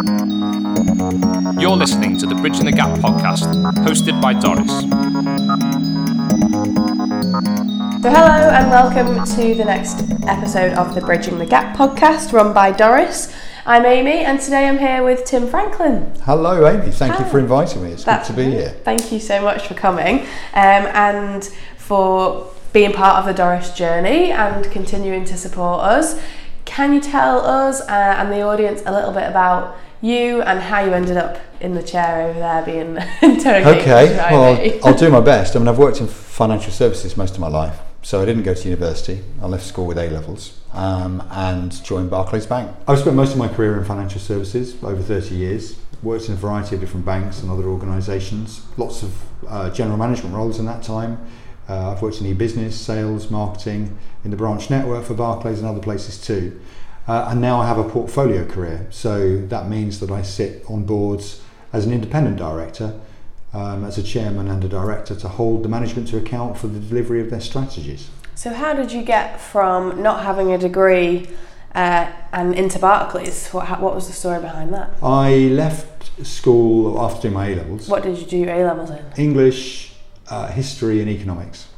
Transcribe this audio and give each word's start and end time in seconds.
You're 0.00 1.76
listening 1.76 2.16
to 2.16 2.26
the 2.26 2.34
Bridging 2.34 2.64
the 2.64 2.72
Gap 2.72 2.98
podcast, 3.00 3.52
hosted 3.84 4.18
by 4.22 4.32
Doris. 4.32 4.70
So, 8.00 8.08
hello 8.08 8.48
and 8.48 8.70
welcome 8.70 9.22
to 9.36 9.54
the 9.54 9.64
next 9.66 10.10
episode 10.26 10.72
of 10.72 10.94
the 10.94 11.02
Bridging 11.02 11.36
the 11.36 11.44
Gap 11.44 11.76
podcast, 11.76 12.32
run 12.32 12.54
by 12.54 12.72
Doris. 12.72 13.30
I'm 13.66 13.84
Amy, 13.84 14.20
and 14.20 14.40
today 14.40 14.68
I'm 14.68 14.78
here 14.78 15.04
with 15.04 15.26
Tim 15.26 15.46
Franklin. 15.46 16.10
Hello, 16.22 16.66
Amy. 16.66 16.90
Thank 16.92 17.18
you 17.18 17.26
for 17.26 17.38
inviting 17.38 17.82
me. 17.82 17.90
It's 17.90 18.04
That's 18.04 18.28
good 18.28 18.36
to 18.36 18.42
be 18.42 18.50
here. 18.52 18.70
Thank 18.84 19.12
you 19.12 19.20
so 19.20 19.42
much 19.42 19.66
for 19.66 19.74
coming 19.74 20.20
um, 20.20 20.26
and 20.94 21.44
for 21.76 22.50
being 22.72 22.94
part 22.94 23.18
of 23.18 23.26
the 23.26 23.34
Doris 23.34 23.74
journey 23.74 24.32
and 24.32 24.64
continuing 24.70 25.26
to 25.26 25.36
support 25.36 25.82
us. 25.82 26.18
Can 26.64 26.94
you 26.94 27.00
tell 27.00 27.44
us 27.44 27.82
uh, 27.82 28.14
and 28.16 28.32
the 28.32 28.40
audience 28.40 28.80
a 28.86 28.92
little 28.92 29.12
bit 29.12 29.28
about 29.28 29.76
you 30.02 30.42
and 30.42 30.60
how 30.60 30.84
you 30.84 30.92
ended 30.92 31.16
up 31.16 31.38
in 31.60 31.74
the 31.74 31.82
chair 31.82 32.28
over 32.28 32.38
there 32.38 32.62
being 32.64 32.96
interrogated? 33.22 33.82
Okay, 33.82 34.16
well, 34.30 34.56
me? 34.56 34.80
I'll 34.82 34.96
do 34.96 35.10
my 35.10 35.20
best. 35.20 35.56
I 35.56 35.58
mean, 35.58 35.68
I've 35.68 35.78
worked 35.78 36.00
in 36.00 36.06
financial 36.06 36.72
services 36.72 37.16
most 37.16 37.34
of 37.34 37.40
my 37.40 37.48
life, 37.48 37.78
so 38.02 38.22
I 38.22 38.24
didn't 38.24 38.44
go 38.44 38.54
to 38.54 38.68
university. 38.68 39.22
I 39.42 39.46
left 39.46 39.64
school 39.64 39.86
with 39.86 39.98
A 39.98 40.08
levels 40.08 40.58
um, 40.72 41.22
and 41.30 41.72
joined 41.84 42.10
Barclays 42.10 42.46
Bank. 42.46 42.74
I've 42.88 42.98
spent 42.98 43.16
most 43.16 43.32
of 43.32 43.38
my 43.38 43.48
career 43.48 43.78
in 43.78 43.84
financial 43.84 44.20
services, 44.20 44.82
over 44.82 45.02
30 45.02 45.34
years. 45.34 45.78
Worked 46.02 46.28
in 46.28 46.32
a 46.32 46.36
variety 46.36 46.76
of 46.76 46.80
different 46.80 47.04
banks 47.04 47.42
and 47.42 47.50
other 47.50 47.64
organisations. 47.64 48.62
Lots 48.78 49.02
of 49.02 49.22
uh, 49.46 49.68
general 49.68 49.98
management 49.98 50.34
roles 50.34 50.58
in 50.58 50.64
that 50.64 50.82
time. 50.82 51.18
Uh, 51.68 51.92
I've 51.92 52.00
worked 52.00 52.20
in 52.20 52.26
e-business, 52.26 52.78
sales, 52.78 53.30
marketing, 53.30 53.96
in 54.24 54.30
the 54.30 54.36
branch 54.36 54.70
network 54.70 55.04
for 55.04 55.14
Barclays 55.14 55.60
and 55.60 55.68
other 55.68 55.80
places 55.80 56.20
too. 56.20 56.58
Uh, 57.08 57.28
and 57.30 57.40
now 57.40 57.60
I 57.60 57.66
have 57.66 57.78
a 57.78 57.84
portfolio 57.88 58.44
career, 58.46 58.86
so 58.90 59.38
that 59.46 59.68
means 59.68 59.98
that 60.00 60.10
I 60.10 60.22
sit 60.22 60.64
on 60.68 60.84
boards 60.84 61.40
as 61.72 61.84
an 61.86 61.92
independent 61.92 62.36
director, 62.36 63.00
um, 63.52 63.84
as 63.84 63.98
a 63.98 64.02
chairman 64.02 64.48
and 64.48 64.62
a 64.64 64.68
director 64.68 65.16
to 65.16 65.28
hold 65.28 65.62
the 65.64 65.68
management 65.68 66.08
to 66.08 66.18
account 66.18 66.56
for 66.56 66.68
the 66.68 66.78
delivery 66.78 67.20
of 67.20 67.30
their 67.30 67.40
strategies. 67.40 68.10
So, 68.36 68.52
how 68.54 68.74
did 68.74 68.92
you 68.92 69.02
get 69.02 69.40
from 69.40 70.02
not 70.02 70.22
having 70.22 70.52
a 70.52 70.58
degree 70.58 71.28
uh, 71.74 72.10
and 72.32 72.54
into 72.54 72.78
Barclays? 72.78 73.48
What, 73.48 73.66
how- 73.66 73.80
what 73.80 73.94
was 73.94 74.06
the 74.06 74.12
story 74.12 74.40
behind 74.40 74.72
that? 74.74 74.90
I 75.02 75.34
left 75.50 76.10
school 76.26 77.00
after 77.00 77.22
doing 77.22 77.34
my 77.34 77.48
A 77.48 77.56
levels, 77.56 77.88
What 77.88 78.02
did 78.02 78.18
you 78.18 78.26
do 78.26 78.44
A 78.48 78.64
levels 78.64 78.90
in? 78.90 79.04
English, 79.16 79.94
uh, 80.28 80.46
history, 80.48 81.00
and 81.00 81.08
economics, 81.10 81.68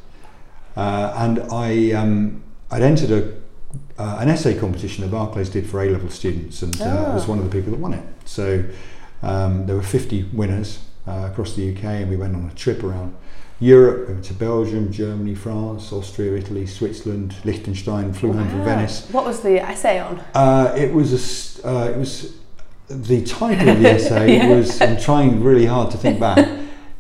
uh, 0.77 1.15
and 1.17 1.41
I 1.51 1.93
um, 1.93 2.43
I'd 2.71 2.83
entered 2.83 3.11
a 3.11 3.42
uh, 3.99 4.19
an 4.21 4.29
essay 4.29 4.59
competition 4.59 5.03
that 5.05 5.11
Barclays 5.11 5.49
did 5.51 5.67
for 5.67 5.83
A 5.83 5.91
level 5.91 6.09
students, 6.11 6.63
and 6.63 6.81
uh, 6.81 6.85
I 7.11 7.15
was 7.15 7.25
Oh. 7.25 7.31
one 7.31 7.39
of 7.39 7.45
the 7.45 7.51
people 7.51 7.73
that 7.73 7.81
won 7.81 7.95
it. 7.95 8.05
So 8.25 8.65
um, 9.23 9.67
there 9.67 9.77
were 9.77 9.83
50 9.83 10.31
winners 10.33 10.81
uh, 11.07 11.29
across 11.31 11.55
the 11.55 11.75
UK, 11.75 11.85
and 11.85 12.11
we 12.11 12.17
went 12.17 12.35
on 12.35 12.51
a 12.51 12.55
trip 12.55 12.83
around 12.83 13.15
Europe. 13.61 14.09
We 14.09 14.15
went 14.15 14.25
to 14.27 14.35
Belgium, 14.35 14.91
Germany, 14.93 15.35
France, 15.35 15.93
Austria, 15.93 16.37
Italy, 16.37 16.67
Switzerland, 16.67 17.35
Liechtenstein. 17.45 18.13
Flew 18.13 18.33
home 18.33 18.49
from 18.49 18.65
Venice. 18.65 19.09
What 19.13 19.25
was 19.25 19.41
the 19.41 19.61
essay 19.63 20.01
on? 20.01 20.21
Uh, 20.35 20.75
it 20.77 20.93
was 20.93 21.61
a 21.63 21.69
uh, 21.69 21.85
it 21.91 21.97
was 21.97 22.35
the 22.89 23.23
title 23.25 23.69
of 23.69 23.81
the 23.81 23.89
essay 23.97 24.37
Yeah. 24.37 24.49
was 24.57 24.81
I'm 24.81 24.97
trying 24.99 25.43
really 25.45 25.67
hard 25.67 25.91
to 25.93 25.97
think 25.99 26.19
back. 26.19 26.39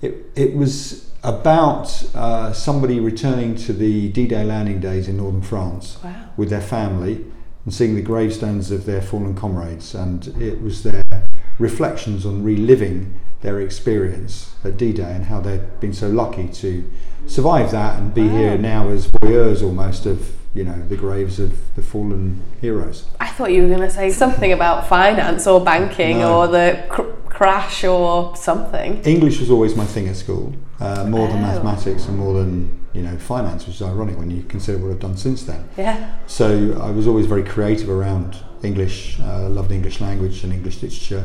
It 0.00 0.30
it 0.36 0.54
was 0.54 1.01
about 1.24 2.04
uh, 2.14 2.52
somebody 2.52 2.98
returning 3.00 3.54
to 3.54 3.72
the 3.72 4.08
D-Day 4.10 4.44
landing 4.44 4.80
days 4.80 5.08
in 5.08 5.16
northern 5.18 5.42
France 5.42 5.98
Wow. 6.02 6.14
with 6.36 6.50
their 6.50 6.60
family 6.60 7.24
and 7.64 7.72
seeing 7.72 7.94
the 7.94 8.02
gravestones 8.02 8.70
of 8.72 8.86
their 8.86 9.00
fallen 9.00 9.34
comrades, 9.36 9.94
and 9.94 10.26
it 10.40 10.60
was 10.60 10.82
their 10.82 11.04
reflections 11.58 12.26
on 12.26 12.42
reliving 12.42 13.20
their 13.42 13.60
experience 13.60 14.54
at 14.64 14.76
D-Day 14.76 15.12
and 15.12 15.24
how 15.26 15.40
they'd 15.40 15.80
been 15.80 15.92
so 15.92 16.08
lucky 16.08 16.48
to 16.48 16.90
survive 17.26 17.70
that 17.70 17.98
and 17.98 18.12
be 18.12 18.22
Wow. 18.22 18.36
here 18.36 18.58
now 18.58 18.88
as 18.88 19.08
voyeurs 19.22 19.62
almost 19.62 20.06
of 20.06 20.32
you 20.54 20.64
know 20.64 20.82
the 20.88 20.96
graves 20.96 21.38
of 21.40 21.52
the 21.76 21.82
fallen 21.82 22.42
heroes. 22.60 23.06
I 23.20 23.28
thought 23.28 23.52
you 23.52 23.62
were 23.62 23.68
going 23.68 23.80
to 23.80 23.90
say 23.90 24.10
something 24.10 24.52
about 24.52 24.86
finance 24.88 25.46
or 25.46 25.64
banking 25.64 26.18
No. 26.18 26.40
or 26.40 26.46
the 26.48 26.82
cr- 26.90 27.02
crash 27.26 27.84
or 27.84 28.36
something. 28.36 29.00
English 29.04 29.40
was 29.40 29.50
always 29.50 29.74
my 29.76 29.86
thing 29.86 30.08
at 30.08 30.16
school, 30.16 30.52
uh, 30.82 31.04
more 31.14 31.26
than 31.28 31.38
Oh. 31.38 31.42
mathematics 31.50 32.06
and 32.08 32.18
more 32.18 32.34
than 32.40 32.52
you 32.92 33.02
know 33.02 33.16
finance, 33.16 33.66
which 33.66 33.76
is 33.76 33.82
ironic 33.82 34.18
when 34.18 34.30
you 34.30 34.42
consider 34.54 34.78
what 34.78 34.90
I've 34.92 35.00
done 35.00 35.16
since 35.16 35.42
then. 35.44 35.62
Yeah. 35.78 35.96
So 36.26 36.46
I 36.82 36.90
was 36.90 37.06
always 37.06 37.26
very 37.26 37.44
creative 37.54 37.88
around 37.88 38.36
English. 38.62 39.18
Uh, 39.20 39.48
loved 39.48 39.70
English 39.72 40.00
language 40.00 40.44
and 40.44 40.52
English 40.52 40.82
literature. 40.82 41.24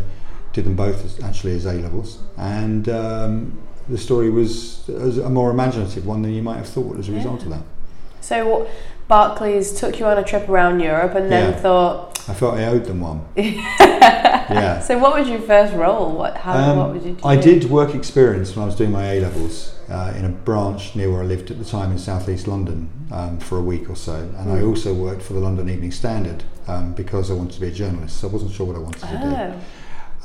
Did 0.54 0.66
them 0.66 0.76
both 0.76 1.00
as, 1.06 1.20
actually 1.24 1.56
as 1.56 1.66
A 1.66 1.74
levels, 1.74 2.20
and 2.38 2.88
um, 2.90 3.58
the 3.90 3.98
story 3.98 4.30
was, 4.30 4.84
was 4.88 5.18
a 5.18 5.30
more 5.30 5.50
imaginative 5.52 6.06
one 6.06 6.22
than 6.24 6.34
you 6.34 6.42
might 6.42 6.58
have 6.58 6.68
thought 6.68 6.98
as 6.98 7.10
a 7.10 7.12
result 7.12 7.44
of 7.44 7.50
that. 7.50 7.62
So 8.22 8.68
Barclays 9.08 9.72
took 9.80 10.00
you 10.00 10.06
on 10.08 10.18
a 10.18 10.24
trip 10.24 10.50
around 10.50 10.80
Europe 10.80 11.14
and 11.16 11.32
then 11.32 11.52
Yeah. 11.54 11.60
thought. 11.60 12.20
I 12.28 12.34
felt 12.34 12.56
I 12.56 12.66
owed 12.66 12.86
them 12.86 13.00
one. 13.02 13.22
yeah. 14.50 14.80
So 14.88 14.98
what 14.98 15.18
was 15.18 15.28
your 15.30 15.42
first 15.42 15.74
role? 15.74 16.12
What 16.12 16.38
how 16.38 16.54
Um, 16.58 16.78
what 16.78 16.94
would 16.94 17.04
you 17.04 17.14
do? 17.14 17.28
I 17.28 17.36
did 17.36 17.66
work 17.70 17.94
experience 17.96 18.56
when 18.56 18.64
I 18.64 18.66
was 18.66 18.76
doing 18.76 18.92
my 18.92 19.06
A 19.14 19.20
levels 19.22 19.74
uh, 19.90 20.14
in 20.18 20.26
a 20.26 20.30
branch 20.30 20.96
near 20.96 21.12
where 21.12 21.22
I 21.22 21.26
lived 21.26 21.52
at 21.52 21.58
the 21.60 21.66
time 21.66 21.92
in 21.92 21.98
southeast 22.00 22.48
London 22.48 22.90
um, 23.12 23.40
for 23.40 23.58
a 23.58 23.62
week 23.62 23.90
or 23.90 23.96
so, 23.96 24.16
and 24.16 24.52
I 24.52 24.60
Mm. 24.62 24.68
also 24.70 24.94
worked 24.94 25.22
for 25.22 25.34
the 25.34 25.40
London 25.40 25.70
Evening 25.70 25.92
Standard 25.92 26.44
um, 26.68 26.94
because 26.94 27.32
I 27.32 27.34
wanted 27.34 27.54
to 27.54 27.62
be 27.62 27.68
a 27.68 27.72
journalist. 27.72 28.18
So 28.18 28.28
I 28.28 28.32
wasn't 28.32 28.52
sure 28.52 28.66
what 28.68 28.76
I 28.76 28.80
wanted 28.80 29.02
to 29.02 29.08
do. 29.08 29.60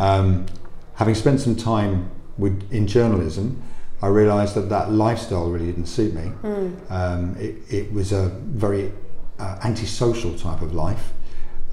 Oh. 0.01 0.05
Um, 0.05 0.47
having 0.95 1.15
spent 1.15 1.41
some 1.41 1.55
time 1.57 2.11
with 2.39 2.73
in 2.73 2.87
journalism, 2.87 3.63
I 4.01 4.09
realised 4.09 4.55
that 4.57 4.69
that 4.71 4.91
lifestyle 4.91 5.49
really 5.49 5.67
didn't 5.67 5.87
suit 5.87 6.13
me. 6.15 6.33
Mm. 6.43 6.91
Um, 6.91 7.37
it, 7.39 7.55
it 7.71 7.93
was 7.93 8.11
a 8.13 8.29
very 8.67 8.93
uh, 9.39 9.59
antisocial 9.65 10.37
type 10.37 10.61
of 10.61 10.75
life. 10.75 11.13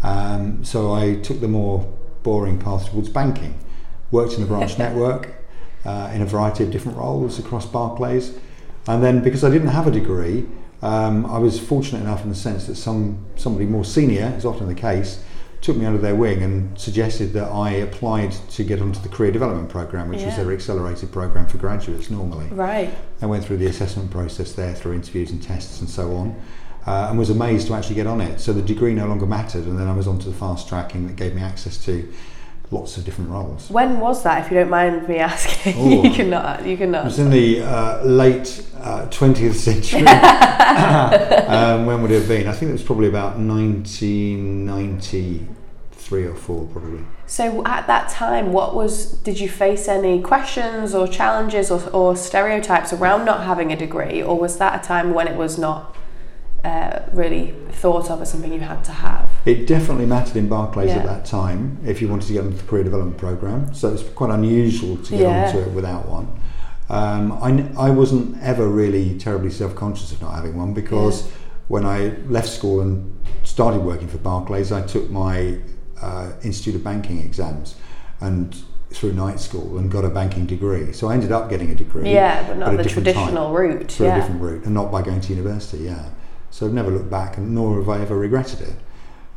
Um, 0.04 0.64
so 0.64 0.94
I 0.94 1.16
took 1.16 1.40
the 1.42 1.48
more 1.48 1.86
boring 2.24 2.60
path 2.60 2.90
towards 2.90 3.10
banking. 3.10 3.60
Worked 4.12 4.34
in 4.34 4.42
the 4.42 4.48
branch 4.48 4.78
network 4.80 5.36
uh, 5.86 6.12
in 6.14 6.22
a 6.22 6.26
variety 6.26 6.64
of 6.64 6.72
different 6.72 6.98
roles 6.98 7.40
across 7.40 7.66
Barclays. 7.66 8.38
And 8.88 9.04
then 9.04 9.22
because 9.24 9.44
I 9.44 9.50
didn't 9.50 9.70
have 9.70 9.88
a 9.88 9.92
degree, 9.92 10.48
um, 10.82 11.26
I 11.26 11.38
was 11.38 11.60
fortunate 11.60 12.02
enough 12.02 12.24
in 12.24 12.30
the 12.30 12.36
sense 12.36 12.68
that 12.68 12.76
some 12.76 13.26
somebody 13.36 13.66
more 13.66 13.86
senior, 13.86 14.34
is 14.38 14.46
often 14.46 14.68
the 14.68 14.76
case, 14.76 15.24
took 15.62 15.76
me 15.76 15.86
under 15.86 16.00
their 16.00 16.16
wing 16.16 16.42
and 16.42 16.80
suggested 16.80 17.34
that 17.34 17.52
I 17.52 17.72
applied 17.72 18.32
to 18.32 18.64
get 18.64 18.82
onto 18.82 19.00
the 19.02 19.10
career 19.10 19.32
development 19.32 19.70
program, 19.70 20.08
which 20.08 20.24
was 20.24 20.38
their 20.38 20.52
accelerated 20.54 21.12
program 21.12 21.48
for 21.48 21.58
graduates 21.58 22.10
normally. 22.10 22.48
Right. 22.48 22.94
I 23.22 23.26
went 23.26 23.44
through 23.44 23.58
the 23.58 23.68
assessment 23.68 24.10
process 24.10 24.54
there 24.54 24.74
through 24.74 24.94
interviews 24.94 25.32
and 25.32 25.44
tests 25.44 25.82
and 25.82 25.90
so 25.90 26.16
on, 26.16 26.42
uh, 26.86 27.08
and 27.10 27.20
was 27.20 27.30
amazed 27.30 27.68
to 27.68 27.74
actually 27.74 27.96
get 27.96 28.08
on 28.08 28.22
it. 28.22 28.40
So 28.40 28.54
the 28.54 28.62
degree 28.62 28.94
no 28.94 29.08
longer 29.08 29.26
mattered, 29.26 29.66
and 29.66 29.78
then 29.78 29.88
I 29.88 29.94
was 29.94 30.08
onto 30.08 30.30
the 30.30 30.36
fast 30.36 30.68
tracking 30.68 31.08
that 31.08 31.16
gave 31.16 31.36
me 31.36 31.42
access 31.42 31.84
to 31.86 32.12
lots 32.72 32.98
of 32.98 33.06
different 33.06 33.32
roles. 33.32 33.70
When 33.70 34.00
was 34.00 34.24
that? 34.24 34.46
If 34.46 34.52
you 34.52 34.58
don't 34.58 34.70
mind 34.70 35.08
me 35.08 35.18
asking, 35.18 35.76
Oh. 35.78 36.04
you 36.04 36.12
cannot. 36.12 36.66
You 36.66 36.78
cannot. 36.78 37.02
It 37.02 37.06
was 37.06 37.20
in 37.20 37.30
the 37.30 37.62
uh, 37.62 38.04
late 38.04 38.66
uh, 38.78 39.06
20th 39.08 39.56
century. 39.56 40.06
um, 41.48 41.86
when 41.86 42.02
would 42.02 42.12
it 42.12 42.20
have 42.20 42.28
been? 42.28 42.48
I 42.48 42.54
think 42.54 42.70
it 42.70 42.74
was 42.74 42.84
probably 42.84 43.08
about 43.08 43.38
1993 43.38 46.26
or 46.26 46.36
4, 46.36 46.68
probably. 46.68 47.06
So 47.26 47.66
at 47.66 47.88
that 47.88 48.10
time, 48.10 48.54
what 48.54 48.76
was? 48.76 49.14
Did 49.14 49.40
you 49.40 49.50
face 49.50 49.88
any 49.88 50.22
questions 50.22 50.94
or 50.96 51.08
challenges 51.08 51.72
or, 51.72 51.88
or 51.90 52.16
stereotypes 52.16 52.94
around 52.94 53.26
not 53.26 53.46
having 53.46 53.72
a 53.72 53.76
degree, 53.76 54.22
or 54.22 54.38
was 54.40 54.58
that 54.58 54.84
a 54.84 54.88
time 54.88 55.14
when 55.14 55.28
it 55.28 55.38
was 55.38 55.58
not 55.58 55.96
uh, 56.64 57.00
really 57.14 57.54
thought 57.72 58.10
of 58.10 58.22
as 58.22 58.32
something 58.32 58.52
you 58.54 58.60
had 58.60 58.84
to 58.86 58.92
have? 58.92 59.30
It 59.46 59.68
definitely 59.68 60.06
mattered 60.06 60.36
in 60.36 60.48
Barclays 60.48 60.90
Yeah. 60.90 60.98
at 60.98 61.06
that 61.06 61.26
time 61.26 61.80
if 61.86 62.02
you 62.02 62.08
wanted 62.08 62.28
to 62.28 62.34
get 62.34 62.44
onto 62.44 62.58
the 62.58 62.64
career 62.64 62.84
development 62.84 63.18
program. 63.18 63.74
So 63.74 63.94
it's 63.94 64.04
quite 64.04 64.32
unusual 64.32 64.98
to 64.98 65.12
get 65.12 65.22
Yeah. 65.22 65.48
onto 65.48 65.60
it 65.60 65.72
without 65.72 66.08
one. 66.08 66.28
Um, 66.90 67.34
I, 67.34 67.88
I 67.88 67.90
wasn't 67.92 68.42
ever 68.42 68.68
really 68.68 69.18
terribly 69.20 69.52
self 69.52 69.76
conscious 69.76 70.12
of 70.12 70.22
not 70.22 70.34
having 70.34 70.58
one 70.58 70.74
because 70.74 71.30
when 71.68 71.86
I 71.86 72.14
left 72.28 72.50
school 72.50 72.82
and 72.82 73.16
started 73.44 73.82
working 73.82 74.08
for 74.08 74.18
Barclays, 74.18 74.72
I 74.72 74.82
took 74.82 75.10
my 75.12 75.60
uh, 76.02 76.32
Institute 76.44 76.76
of 76.76 76.84
Banking 76.84 77.20
exams 77.20 77.76
and 78.22 78.56
through 78.92 79.14
night 79.14 79.40
school 79.40 79.78
and 79.78 79.92
got 79.92 80.04
a 80.04 80.10
banking 80.10 80.48
degree. 80.48 80.92
So 80.94 81.10
I 81.10 81.14
ended 81.14 81.32
up 81.32 81.50
getting 81.50 81.70
a 81.70 81.76
degree. 81.76 82.12
Yeah, 82.12 82.48
but 82.48 82.58
not 82.58 82.74
a 82.74 82.78
the 82.78 82.84
different 82.84 83.06
type 83.06 83.16
traditional 83.16 83.54
route. 83.54 83.92
through 83.92 84.08
yeah. 84.08 84.18
a 84.18 84.22
different 84.22 84.42
route 84.42 84.66
and 84.66 84.74
not 84.74 84.92
by 84.92 85.04
going 85.04 85.22
to 85.22 85.30
university, 85.34 85.84
yeah. 85.84 86.10
So 86.52 86.66
I've 86.66 86.74
never 86.74 86.92
looked 86.92 87.10
back 87.10 87.38
and 87.38 87.54
nor 87.54 87.78
have 87.78 87.90
I 87.90 88.02
ever 88.02 88.18
regretted 88.18 88.62
it. 88.62 88.76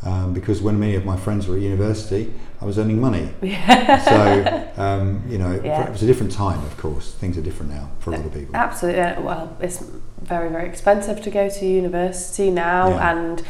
Um, 0.04 0.32
because 0.32 0.60
when 0.60 0.80
many 0.80 0.96
of 0.96 1.04
my 1.04 1.16
friends 1.16 1.46
were 1.46 1.54
at 1.54 1.62
university, 1.62 2.32
I 2.60 2.64
was 2.64 2.76
earning 2.76 3.00
money. 3.00 3.28
so, 3.40 4.70
um, 4.76 5.22
you 5.28 5.38
know, 5.38 5.52
it, 5.52 5.64
Yeah. 5.64 5.84
it 5.86 5.92
was 5.92 6.02
a 6.02 6.06
different 6.06 6.32
time, 6.32 6.58
of 6.64 6.76
course. 6.76 7.14
Things 7.14 7.38
are 7.38 7.40
different 7.42 7.70
now 7.72 7.88
for 8.00 8.12
a 8.12 8.16
lot 8.16 8.26
of 8.26 8.34
people. 8.34 8.56
Absolutely. 8.56 9.22
Well, 9.22 9.56
it's 9.60 9.84
very, 10.20 10.48
very 10.50 10.68
expensive 10.68 11.22
to 11.22 11.30
go 11.30 11.48
to 11.48 11.66
university 11.66 12.50
now, 12.50 12.88
Yeah. 12.90 13.12
and 13.12 13.42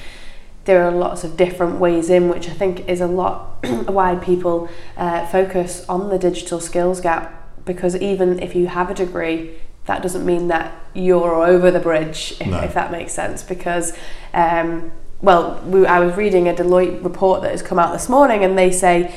there 0.66 0.84
are 0.86 0.90
lots 0.92 1.24
of 1.24 1.38
different 1.38 1.78
ways 1.80 2.10
in, 2.10 2.28
which 2.28 2.48
I 2.50 2.52
think 2.52 2.86
is 2.86 3.00
a 3.00 3.06
lot 3.06 3.64
why 3.88 4.16
people 4.16 4.68
uh, 4.98 5.26
focus 5.26 5.86
on 5.88 6.10
the 6.10 6.18
digital 6.18 6.60
skills 6.60 7.00
gap. 7.00 7.32
Because 7.64 7.96
even 7.96 8.38
if 8.40 8.54
you 8.54 8.66
have 8.66 8.90
a 8.90 8.94
degree, 8.94 9.52
that 9.86 10.02
doesn't 10.02 10.24
mean 10.24 10.48
that 10.48 10.72
you're 10.94 11.44
over 11.44 11.70
the 11.70 11.80
bridge, 11.80 12.34
if, 12.40 12.46
No. 12.46 12.58
if 12.60 12.74
that 12.74 12.92
makes 12.92 13.12
sense. 13.12 13.42
Because, 13.42 13.92
um, 14.32 14.92
well, 15.20 15.60
we, 15.66 15.86
I 15.86 15.98
was 16.00 16.16
reading 16.16 16.48
a 16.48 16.52
Deloitte 16.54 17.02
report 17.02 17.42
that 17.42 17.50
has 17.50 17.62
come 17.62 17.78
out 17.78 17.92
this 17.92 18.08
morning, 18.08 18.44
and 18.44 18.56
they 18.56 18.70
say 18.70 19.14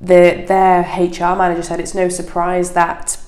the, 0.00 0.44
their 0.46 0.82
HR 0.82 1.36
manager 1.36 1.62
said 1.62 1.80
it's 1.80 1.94
no 1.94 2.08
surprise 2.08 2.72
that 2.72 3.18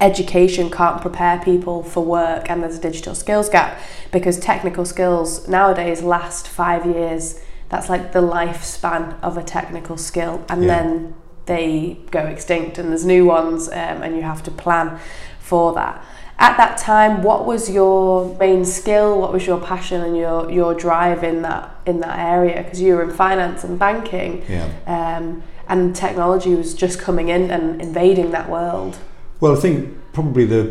education 0.00 0.70
can't 0.70 1.00
prepare 1.00 1.38
people 1.40 1.82
for 1.82 2.04
work 2.04 2.48
and 2.48 2.62
there's 2.62 2.76
a 2.78 2.80
digital 2.80 3.14
skills 3.14 3.48
gap 3.48 3.80
because 4.12 4.38
technical 4.38 4.84
skills 4.84 5.48
nowadays 5.48 6.02
last 6.02 6.46
five 6.46 6.86
years 6.86 7.40
that's 7.68 7.88
like 7.88 8.12
the 8.12 8.20
lifespan 8.20 9.18
of 9.22 9.36
a 9.36 9.42
technical 9.42 9.96
skill 9.96 10.44
and 10.48 10.62
Yeah. 10.62 10.68
then 10.68 11.14
they 11.46 11.98
go 12.10 12.20
extinct 12.20 12.78
and 12.78 12.90
there's 12.90 13.04
new 13.04 13.24
ones 13.24 13.68
um, 13.68 14.02
and 14.02 14.14
you 14.14 14.22
have 14.22 14.42
to 14.44 14.50
plan 14.50 15.00
for 15.48 15.72
that 15.74 16.04
at 16.38 16.56
that 16.56 16.78
time 16.78 17.22
what 17.22 17.40
was 17.46 17.68
your 17.70 18.36
main 18.38 18.64
skill 18.64 19.20
what 19.20 19.32
was 19.32 19.44
your 19.46 19.60
passion 19.60 20.02
and 20.02 20.16
your 20.16 20.50
your 20.50 20.74
drive 20.74 21.24
in 21.24 21.42
that 21.42 21.64
in 21.86 22.00
that 22.00 22.18
area 22.18 22.62
because 22.62 22.80
you 22.80 22.94
were 22.94 23.02
in 23.02 23.10
finance 23.10 23.64
and 23.64 23.78
banking 23.78 24.44
Yeah. 24.48 24.68
um, 24.86 25.42
and 25.68 25.94
technology 25.96 26.54
was 26.54 26.74
just 26.74 26.98
coming 27.00 27.28
in 27.28 27.50
and 27.50 27.80
invading 27.82 28.30
that 28.36 28.48
world 28.48 28.96
Well, 29.40 29.52
I 29.56 29.60
think 29.64 29.76
probably 30.12 30.44
the 30.46 30.62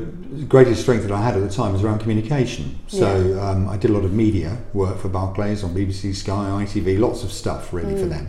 greatest 0.47 0.81
strength 0.81 1.03
that 1.07 1.12
I 1.12 1.21
had 1.21 1.35
at 1.39 1.44
the 1.47 1.53
time 1.59 1.71
was 1.71 1.81
around 1.83 2.00
communication. 2.00 2.65
So 2.88 3.07
um, 3.39 3.69
I 3.69 3.77
did 3.77 3.89
a 3.91 3.94
lot 3.94 4.03
of 4.03 4.12
media 4.12 4.57
work 4.73 4.97
for 5.00 5.07
Barclays 5.09 5.63
on 5.63 5.69
BBC, 5.73 6.13
Sky, 6.13 6.44
ITV, 6.63 7.00
lots 7.00 7.23
of 7.23 7.31
stuff 7.31 7.71
really 7.71 7.95
for 8.01 8.09
them, 8.15 8.25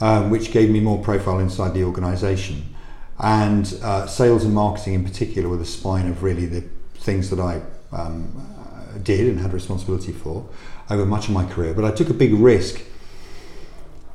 um, 0.00 0.30
which 0.30 0.50
gave 0.50 0.68
me 0.76 0.80
more 0.80 0.98
profile 1.10 1.38
inside 1.38 1.74
the 1.74 1.84
organisation. 1.84 2.56
And 3.20 3.78
uh, 3.82 4.06
sales 4.06 4.44
and 4.44 4.54
marketing 4.54 4.94
in 4.94 5.04
particular 5.04 5.48
were 5.48 5.56
the 5.56 5.64
spine 5.64 6.08
of 6.08 6.22
really 6.22 6.46
the 6.46 6.62
things 6.94 7.30
that 7.30 7.40
I 7.40 7.62
um, 7.92 8.48
did 9.02 9.26
and 9.28 9.40
had 9.40 9.52
responsibility 9.52 10.12
for 10.12 10.48
over 10.90 11.04
much 11.04 11.28
of 11.28 11.34
my 11.34 11.44
career. 11.44 11.74
But 11.74 11.84
I 11.84 11.90
took 11.90 12.10
a 12.10 12.14
big 12.14 12.34
risk 12.34 12.82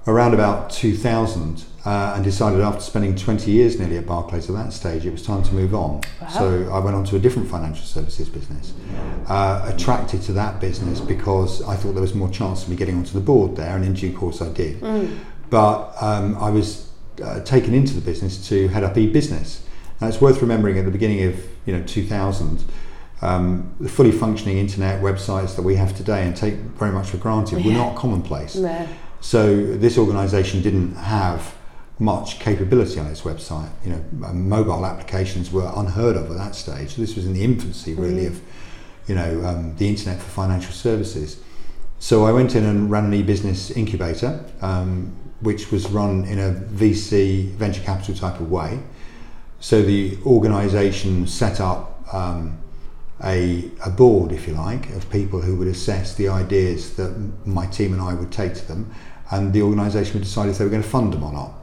around 0.05 0.33
about 0.33 0.69
2000 0.69 1.63
uh, 1.85 2.13
and 2.15 2.23
decided 2.23 2.59
after 2.61 2.81
spending 2.81 3.15
20 3.15 3.51
years 3.51 3.79
nearly 3.79 3.97
at 3.97 4.05
Barclays 4.05 4.50
at 4.50 4.55
that 4.55 4.73
stage 4.73 5.05
it 5.05 5.11
was 5.11 5.25
time 5.25 5.44
to 5.44 5.53
move 5.53 5.73
on. 5.73 6.01
Wow. 6.21 6.27
So 6.27 6.69
I 6.71 6.79
went 6.79 6.95
on 6.95 7.05
to 7.05 7.15
a 7.15 7.19
different 7.19 7.50
financial 7.50 7.85
services 7.85 8.29
business. 8.29 8.73
Uh, 9.27 9.71
attracted 9.73 10.21
to 10.23 10.33
that 10.33 10.59
business 10.59 11.00
because 11.00 11.61
I 11.63 11.75
thought 11.75 11.94
there 11.94 12.01
was 12.01 12.13
more 12.13 12.29
chance 12.29 12.63
of 12.63 12.69
me 12.69 12.75
getting 12.75 12.97
onto 12.97 13.13
the 13.13 13.21
board 13.21 13.55
there 13.55 13.75
and 13.75 13.85
in 13.85 13.94
due 13.94 14.15
course 14.15 14.41
I 14.41 14.51
did. 14.51 14.81
But 15.50 15.94
um, 16.01 16.38
I 16.38 16.50
was 16.50 16.89
uh, 17.21 17.42
taken 17.42 17.74
into 17.74 17.94
the 17.94 18.01
business 18.01 18.48
to 18.50 18.68
head 18.69 18.83
up 18.83 18.98
e-business. 18.98 19.65
Now 20.00 20.07
it's 20.07 20.21
worth 20.21 20.42
remembering 20.42 20.77
at 20.77 20.86
the 20.86 20.92
beginning 20.92 21.24
of 21.24 21.45
you 21.65 21.77
know 21.77 21.83
2000 21.83 22.63
um, 23.21 23.74
the 23.80 23.88
fully 23.88 24.12
functioning 24.12 24.57
internet 24.57 25.01
websites 25.01 25.56
that 25.56 25.62
we 25.62 25.75
have 25.75 25.95
today 25.95 26.25
and 26.25 26.36
take 26.36 26.56
very 26.56 26.92
much 26.92 27.07
for 27.07 27.18
granted 27.18 27.63
were 27.63 27.71
not 27.71 27.95
commonplace. 27.95 28.56
no 28.56 28.88
So 29.21 29.77
this 29.77 29.98
organisation 29.98 30.62
didn't 30.62 30.95
have 30.95 31.56
much 32.00 32.39
capability 32.39 33.00
on 33.00 33.07
its 33.07 33.21
website. 33.21 33.69
You 33.86 33.92
know, 33.92 34.33
mobile 34.33 34.86
applications 34.86 35.51
were 35.51 35.71
unheard 35.75 36.18
of 36.18 36.30
at 36.30 36.38
that 36.38 36.56
stage. 36.56 36.95
This 36.98 37.15
was 37.15 37.25
in 37.25 37.33
the 37.33 37.44
infancy, 37.44 37.94
really, 37.94 38.25
of 38.25 38.42
you 39.07 39.15
know 39.15 39.45
um, 39.45 39.75
the 39.77 39.88
internet 39.88 40.19
for 40.19 40.30
financial 40.30 40.74
services. 40.74 41.39
So 42.00 42.25
I 42.25 42.33
went 42.33 42.56
in 42.56 42.65
and 42.65 42.92
ran 42.92 43.06
an 43.06 43.13
e-business 43.13 43.71
incubator, 43.71 44.44
um, 44.62 45.15
which 45.43 45.71
was 45.71 45.87
run 45.89 46.25
in 46.25 46.39
a 46.39 46.53
VC 46.53 47.49
venture 47.51 47.81
capital 47.81 48.15
type 48.15 48.39
of 48.39 48.49
way. 48.49 48.79
So 49.59 49.81
the 49.81 50.17
organisation 50.25 51.27
set 51.27 51.61
up 51.61 52.13
um, 52.13 52.57
a, 53.23 53.71
a 53.85 53.89
board, 53.89 54.31
if 54.31 54.47
you 54.47 54.53
like, 54.53 54.89
of 54.89 55.09
people 55.09 55.41
who 55.41 55.55
would 55.57 55.67
assess 55.67 56.15
the 56.15 56.29
ideas 56.29 56.95
that 56.95 57.15
my 57.45 57.65
team 57.67 57.93
and 57.93 58.01
I 58.01 58.13
would 58.13 58.31
take 58.31 58.55
to 58.55 58.67
them, 58.67 58.93
and 59.31 59.53
the 59.53 59.61
organisation 59.61 60.13
would 60.15 60.23
decide 60.23 60.49
if 60.49 60.57
they 60.57 60.63
were 60.63 60.69
going 60.69 60.83
to 60.83 60.89
fund 60.89 61.13
them 61.13 61.23
or 61.23 61.31
not. 61.31 61.53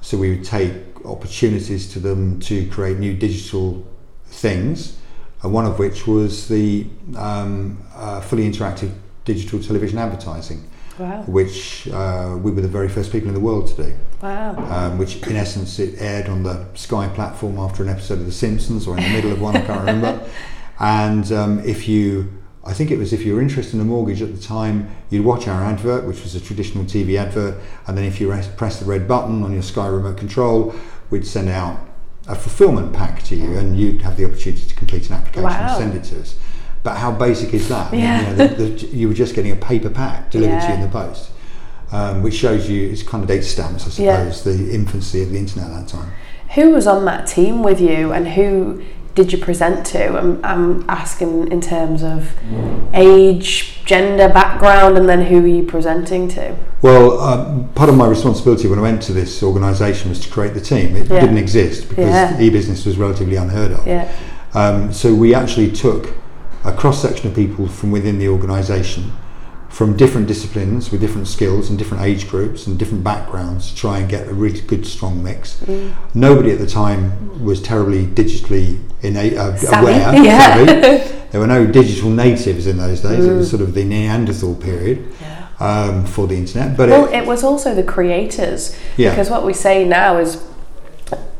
So 0.00 0.16
we 0.16 0.30
would 0.30 0.44
take 0.44 0.72
opportunities 1.04 1.92
to 1.92 1.98
them 1.98 2.40
to 2.40 2.66
create 2.68 2.98
new 2.98 3.14
digital 3.14 3.86
things, 4.26 4.98
uh, 5.44 5.48
one 5.48 5.66
of 5.66 5.78
which 5.78 6.06
was 6.06 6.48
the 6.48 6.86
um, 7.16 7.82
uh, 7.94 8.20
fully 8.20 8.50
interactive 8.50 8.92
digital 9.24 9.62
television 9.62 9.98
advertising, 9.98 10.68
wow 11.00 11.22
which 11.22 11.88
uh, 11.88 12.36
we 12.42 12.50
were 12.50 12.60
the 12.60 12.68
very 12.68 12.88
first 12.88 13.10
people 13.12 13.28
in 13.28 13.34
the 13.34 13.40
world 13.40 13.66
to 13.68 13.82
do 13.84 13.94
wow 14.22 14.54
um, 14.74 14.98
which 14.98 15.16
in 15.26 15.36
essence 15.36 15.78
it 15.78 15.94
aired 16.00 16.28
on 16.28 16.42
the 16.42 16.66
Sky 16.74 17.08
platform 17.08 17.58
after 17.58 17.82
an 17.82 17.88
episode 17.88 18.18
of 18.20 18.26
The 18.26 18.32
Simpsons 18.32 18.86
or 18.86 18.96
in 18.98 19.02
the 19.02 19.10
middle 19.10 19.32
of 19.32 19.40
one, 19.40 19.56
I 19.56 19.60
can't 19.62 19.80
remember. 19.80 20.12
And 20.82 21.30
um, 21.32 21.58
if 21.60 21.86
you, 21.88 22.32
I 22.64 22.72
think 22.72 22.90
it 22.90 22.96
was 22.96 23.12
if 23.12 23.22
you 23.26 23.34
were 23.34 23.42
interested 23.42 23.74
in 23.74 23.82
a 23.82 23.84
mortgage 23.84 24.22
at 24.22 24.34
the 24.34 24.40
time, 24.40 24.88
you'd 25.10 25.26
watch 25.26 25.46
our 25.46 25.62
advert, 25.62 26.06
which 26.06 26.22
was 26.22 26.34
a 26.34 26.40
traditional 26.40 26.84
TV 26.84 27.18
advert, 27.18 27.56
and 27.86 27.98
then 27.98 28.04
if 28.06 28.18
you 28.18 28.30
res- 28.32 28.48
press 28.48 28.80
the 28.80 28.86
red 28.86 29.06
button 29.06 29.42
on 29.42 29.52
your 29.52 29.62
Sky 29.62 29.86
remote 29.86 30.16
control, 30.16 30.74
we'd 31.10 31.26
send 31.26 31.50
out 31.50 31.78
a 32.28 32.34
fulfillment 32.34 32.94
pack 32.94 33.22
to 33.24 33.36
you, 33.36 33.58
and 33.58 33.78
you'd 33.78 34.00
have 34.00 34.16
the 34.16 34.24
opportunity 34.24 34.66
to 34.66 34.74
complete 34.74 35.06
an 35.10 35.16
application 35.16 35.42
Wow. 35.44 35.76
and 35.78 35.92
send 35.92 35.94
it 35.94 36.04
to 36.14 36.20
us. 36.22 36.36
But 36.82 36.96
how 36.96 37.12
basic 37.12 37.52
is 37.54 37.68
that? 37.68 37.92
Yeah. 37.92 38.30
You, 38.30 38.36
know, 38.36 38.46
the, 38.46 38.64
the, 38.64 38.86
you 38.86 39.08
were 39.08 39.14
just 39.14 39.34
getting 39.34 39.52
a 39.52 39.56
paper 39.56 39.90
pack 39.90 40.30
delivered 40.30 40.60
to 40.60 40.68
you 40.68 40.74
in 40.74 40.80
the 40.80 40.88
post 40.88 41.30
um, 41.92 42.22
which 42.22 42.34
shows 42.34 42.68
you 42.68 42.88
it's 42.90 43.02
kind 43.02 43.22
of 43.22 43.28
date 43.28 43.42
stamps, 43.42 43.98
I 43.98 44.02
Yeah. 44.02 44.30
suppose, 44.30 44.44
the 44.44 44.74
infancy 44.74 45.22
of 45.22 45.30
the 45.30 45.38
internet 45.38 45.70
at 45.70 45.80
that 45.80 45.88
time. 45.88 46.12
Who 46.54 46.70
was 46.70 46.86
on 46.86 47.04
that 47.04 47.26
team 47.26 47.62
with 47.62 47.80
you 47.80 48.12
and 48.12 48.28
who 48.28 48.82
did 49.14 49.32
you 49.32 49.38
present 49.38 49.84
to? 49.86 50.16
I'm, 50.18 50.44
I'm 50.44 50.88
asking 50.88 51.50
in 51.50 51.60
terms 51.60 52.02
of 52.02 52.32
age, 52.94 53.84
gender, 53.84 54.28
background, 54.28 54.96
and 54.96 55.08
then 55.08 55.22
who 55.26 55.40
were 55.42 55.48
you 55.48 55.64
presenting 55.64 56.28
to? 56.28 56.56
Well, 56.82 57.18
um, 57.20 57.68
part 57.74 57.88
of 57.88 57.96
my 57.96 58.06
responsibility 58.06 58.68
when 58.68 58.78
I 58.78 58.82
went 58.82 59.02
to 59.02 59.12
this 59.12 59.42
organisation 59.42 60.10
was 60.10 60.20
to 60.20 60.30
create 60.30 60.54
the 60.54 60.60
team. 60.60 60.96
It 60.96 61.08
Yeah. 61.10 61.20
didn't 61.20 61.38
exist 61.38 61.88
because 61.88 62.06
Yeah. 62.06 62.40
e-business 62.40 62.86
was 62.86 62.96
relatively 62.96 63.36
unheard 63.36 63.72
of. 63.72 63.86
Yeah. 63.86 64.08
Um, 64.54 64.92
so 64.92 65.14
we 65.14 65.34
actually 65.34 65.70
took 65.70 66.14
a 66.64 66.72
cross 66.72 67.00
section 67.02 67.28
of 67.28 67.34
people 67.34 67.66
from 67.66 67.90
within 67.90 68.18
the 68.18 68.28
organisation, 68.28 69.12
from 69.68 69.96
different 69.96 70.26
disciplines 70.26 70.90
with 70.90 71.00
different 71.00 71.28
skills 71.28 71.70
and 71.70 71.78
different 71.78 72.02
age 72.02 72.28
groups 72.28 72.66
and 72.66 72.78
different 72.78 73.04
backgrounds 73.04 73.70
to 73.70 73.76
try 73.76 73.98
and 73.98 74.08
get 74.10 74.26
a 74.28 74.34
really 74.34 74.60
good, 74.60 74.84
strong 74.86 75.22
mix. 75.22 75.60
Mm. 75.60 75.94
Nobody 76.14 76.50
at 76.50 76.58
the 76.58 76.66
time 76.66 77.44
was 77.44 77.62
terribly 77.62 78.04
digitally 78.04 78.80
innate, 79.02 79.36
uh, 79.36 79.56
aware. 79.72 80.14
yeah. 80.24 80.64
There 81.30 81.40
were 81.40 81.46
no 81.46 81.64
digital 81.66 82.10
natives 82.10 82.66
in 82.66 82.76
those 82.78 83.00
days. 83.00 83.24
It 83.24 83.32
was 83.32 83.46
Mm. 83.46 83.50
sort 83.50 83.62
of 83.62 83.74
the 83.74 83.84
Neanderthal 83.84 84.56
period 84.56 85.06
um, 85.60 86.04
for 86.04 86.26
the 86.26 86.34
internet. 86.34 86.76
But 86.76 86.88
Well, 86.88 87.06
it, 87.06 87.18
it 87.18 87.26
was 87.26 87.44
also 87.44 87.74
the 87.74 87.84
creators. 87.84 88.76
Yeah. 88.96 89.10
Because 89.10 89.30
what 89.30 89.46
we 89.46 89.52
say 89.54 89.84
now 89.86 90.18
is 90.18 90.42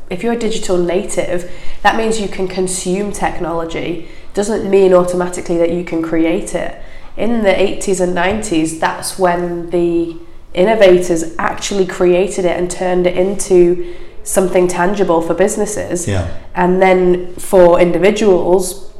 if 0.08 0.22
you're 0.22 0.32
a 0.32 0.38
digital 0.38 0.76
native, 0.78 1.50
that 1.82 1.96
means 1.96 2.20
you 2.20 2.28
can 2.28 2.46
consume 2.48 3.12
technology. 3.12 4.08
Doesn't 4.40 4.70
mean 4.70 4.94
automatically 4.94 5.58
that 5.58 5.70
you 5.70 5.84
can 5.84 6.02
create 6.02 6.54
it. 6.54 6.80
In 7.14 7.42
the 7.42 7.50
80s 7.50 8.00
and 8.00 8.16
90s, 8.16 8.80
that's 8.80 9.18
when 9.18 9.68
the 9.68 10.16
innovators 10.54 11.34
actually 11.38 11.84
created 11.84 12.46
it 12.46 12.56
and 12.58 12.70
turned 12.70 13.06
it 13.06 13.18
into 13.18 13.94
something 14.22 14.66
tangible 14.66 15.20
for 15.20 15.34
businesses. 15.34 16.08
yeah. 16.08 16.26
and 16.54 16.80
then 16.80 17.34
for 17.34 17.78
individuals 17.78 18.90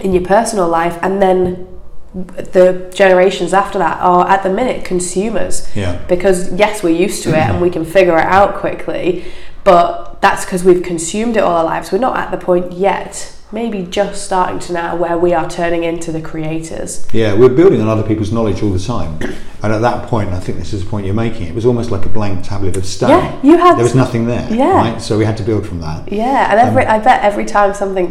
in 0.00 0.12
your 0.12 0.22
personal 0.22 0.68
life 0.68 0.96
and 1.02 1.20
then 1.20 1.66
the 2.14 2.88
generations 2.94 3.52
after 3.52 3.80
that 3.80 3.98
are 4.00 4.28
at 4.28 4.44
the 4.44 4.50
minute 4.60 4.84
consumers 4.84 5.66
Yeah. 5.74 6.00
because 6.06 6.52
yes 6.52 6.84
we're 6.84 7.00
used 7.06 7.24
to 7.24 7.30
it 7.30 7.44
and 7.50 7.60
we 7.60 7.68
can 7.68 7.84
figure 7.84 8.16
it 8.16 8.26
out 8.26 8.54
quickly 8.54 9.24
but 9.64 10.20
that's 10.22 10.44
because 10.44 10.62
we've 10.62 10.84
consumed 10.84 11.36
it 11.36 11.40
all 11.40 11.56
our 11.56 11.64
lives 11.64 11.90
we're 11.90 11.98
not 12.10 12.16
at 12.16 12.30
the 12.30 12.38
point 12.38 12.70
yet 12.72 13.32
maybe 13.54 13.82
just 13.84 14.24
starting 14.24 14.58
to 14.58 14.72
now 14.72 14.96
where 14.96 15.16
we 15.16 15.32
are 15.32 15.48
turning 15.48 15.84
into 15.84 16.10
the 16.12 16.20
creators 16.20 17.06
Yeah, 17.12 17.34
we're 17.34 17.48
building 17.48 17.80
on 17.80 17.88
other 17.88 18.02
people's 18.02 18.32
knowledge 18.32 18.62
all 18.62 18.70
the 18.70 18.78
time. 18.78 19.18
And 19.64 19.72
at 19.72 19.80
that 19.80 20.08
point, 20.10 20.28
and 20.28 20.36
I 20.36 20.40
think 20.40 20.58
this 20.58 20.74
is 20.74 20.84
the 20.84 20.90
point 20.90 21.06
you're 21.06 21.14
making, 21.14 21.46
it 21.46 21.54
was 21.54 21.64
almost 21.64 21.90
like 21.90 22.04
a 22.04 22.10
blank 22.10 22.44
tablet 22.44 22.76
of 22.76 22.84
stone. 22.84 23.08
Yeah, 23.08 23.40
you 23.42 23.56
had- 23.56 23.76
There 23.78 23.82
was 23.84 23.94
nothing 23.94 24.26
there, 24.26 24.46
Yeah. 24.52 24.74
right? 24.76 25.00
So 25.00 25.16
we 25.16 25.24
had 25.24 25.38
to 25.38 25.42
build 25.42 25.66
from 25.66 25.80
that. 25.80 26.12
yeah 26.12 26.50
and 26.50 26.60
every 26.60 26.84
um, 26.84 26.96
i 26.96 26.98
bet 27.02 27.22
every 27.22 27.46
time 27.46 27.72
something 27.72 28.08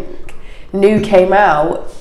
new 0.74 1.00
came 1.00 1.32
out 1.32 1.94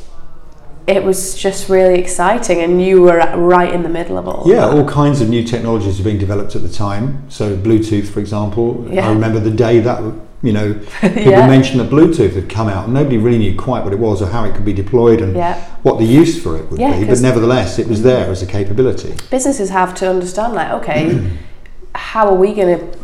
it 0.87 1.05
was 1.05 1.37
just 1.37 1.69
really 1.69 1.99
exciting, 2.01 2.61
and 2.61 2.83
you 2.85 3.03
were 3.03 3.19
right 3.37 3.73
in 3.73 3.83
the 3.85 3.89
middle 3.89 4.19
of 4.19 4.27
all. 4.27 4.43
Yeah, 4.49 4.67
that. 4.67 4.71
all 4.75 4.85
kinds 4.89 5.21
of 5.21 5.29
new 5.29 5.45
technologies 5.45 5.99
were 5.99 6.05
being 6.05 6.19
developed 6.19 6.57
at 6.57 6.63
the 6.63 6.69
time. 6.69 7.23
So 7.31 7.57
Bluetooth, 7.57 8.09
for 8.09 8.19
example, 8.19 8.85
Yeah. 8.91 9.07
I 9.09 9.13
remember 9.13 9.39
the 9.39 9.53
day 9.67 9.79
that 9.79 10.03
you 10.43 10.53
know 10.53 10.75
people 11.01 11.23
Yeah. 11.23 11.47
mentioned 11.47 11.81
that 11.81 11.91
Bluetooth 11.91 12.35
had 12.35 12.49
come 12.49 12.69
out, 12.69 12.85
and 12.87 12.95
nobody 12.95 13.19
really 13.19 13.39
knew 13.39 13.57
quite 13.57 13.85
what 13.85 13.93
it 13.93 13.99
was 13.99 14.21
or 14.23 14.27
how 14.27 14.45
it 14.45 14.55
could 14.55 14.65
be 14.65 14.73
deployed 14.73 15.21
and 15.21 15.37
Yeah. 15.37 15.55
what 15.83 15.99
the 15.99 16.05
use 16.05 16.43
for 16.43 16.57
it 16.57 16.71
would 16.71 16.81
Yeah, 16.81 16.99
be. 16.99 17.05
But 17.05 17.21
nevertheless, 17.21 17.79
it 17.79 17.87
was 17.89 17.99
mm-hmm. 17.99 18.09
there 18.09 18.31
as 18.31 18.43
a 18.43 18.47
capability. 18.47 19.15
businesses 19.31 19.71
have 19.71 19.95
to 19.97 20.09
understand 20.09 20.55
like 20.55 20.71
okay 20.73 21.31
how 21.95 22.27
are 22.29 22.35
we 22.35 22.55
going 22.55 22.79
to 22.79 22.99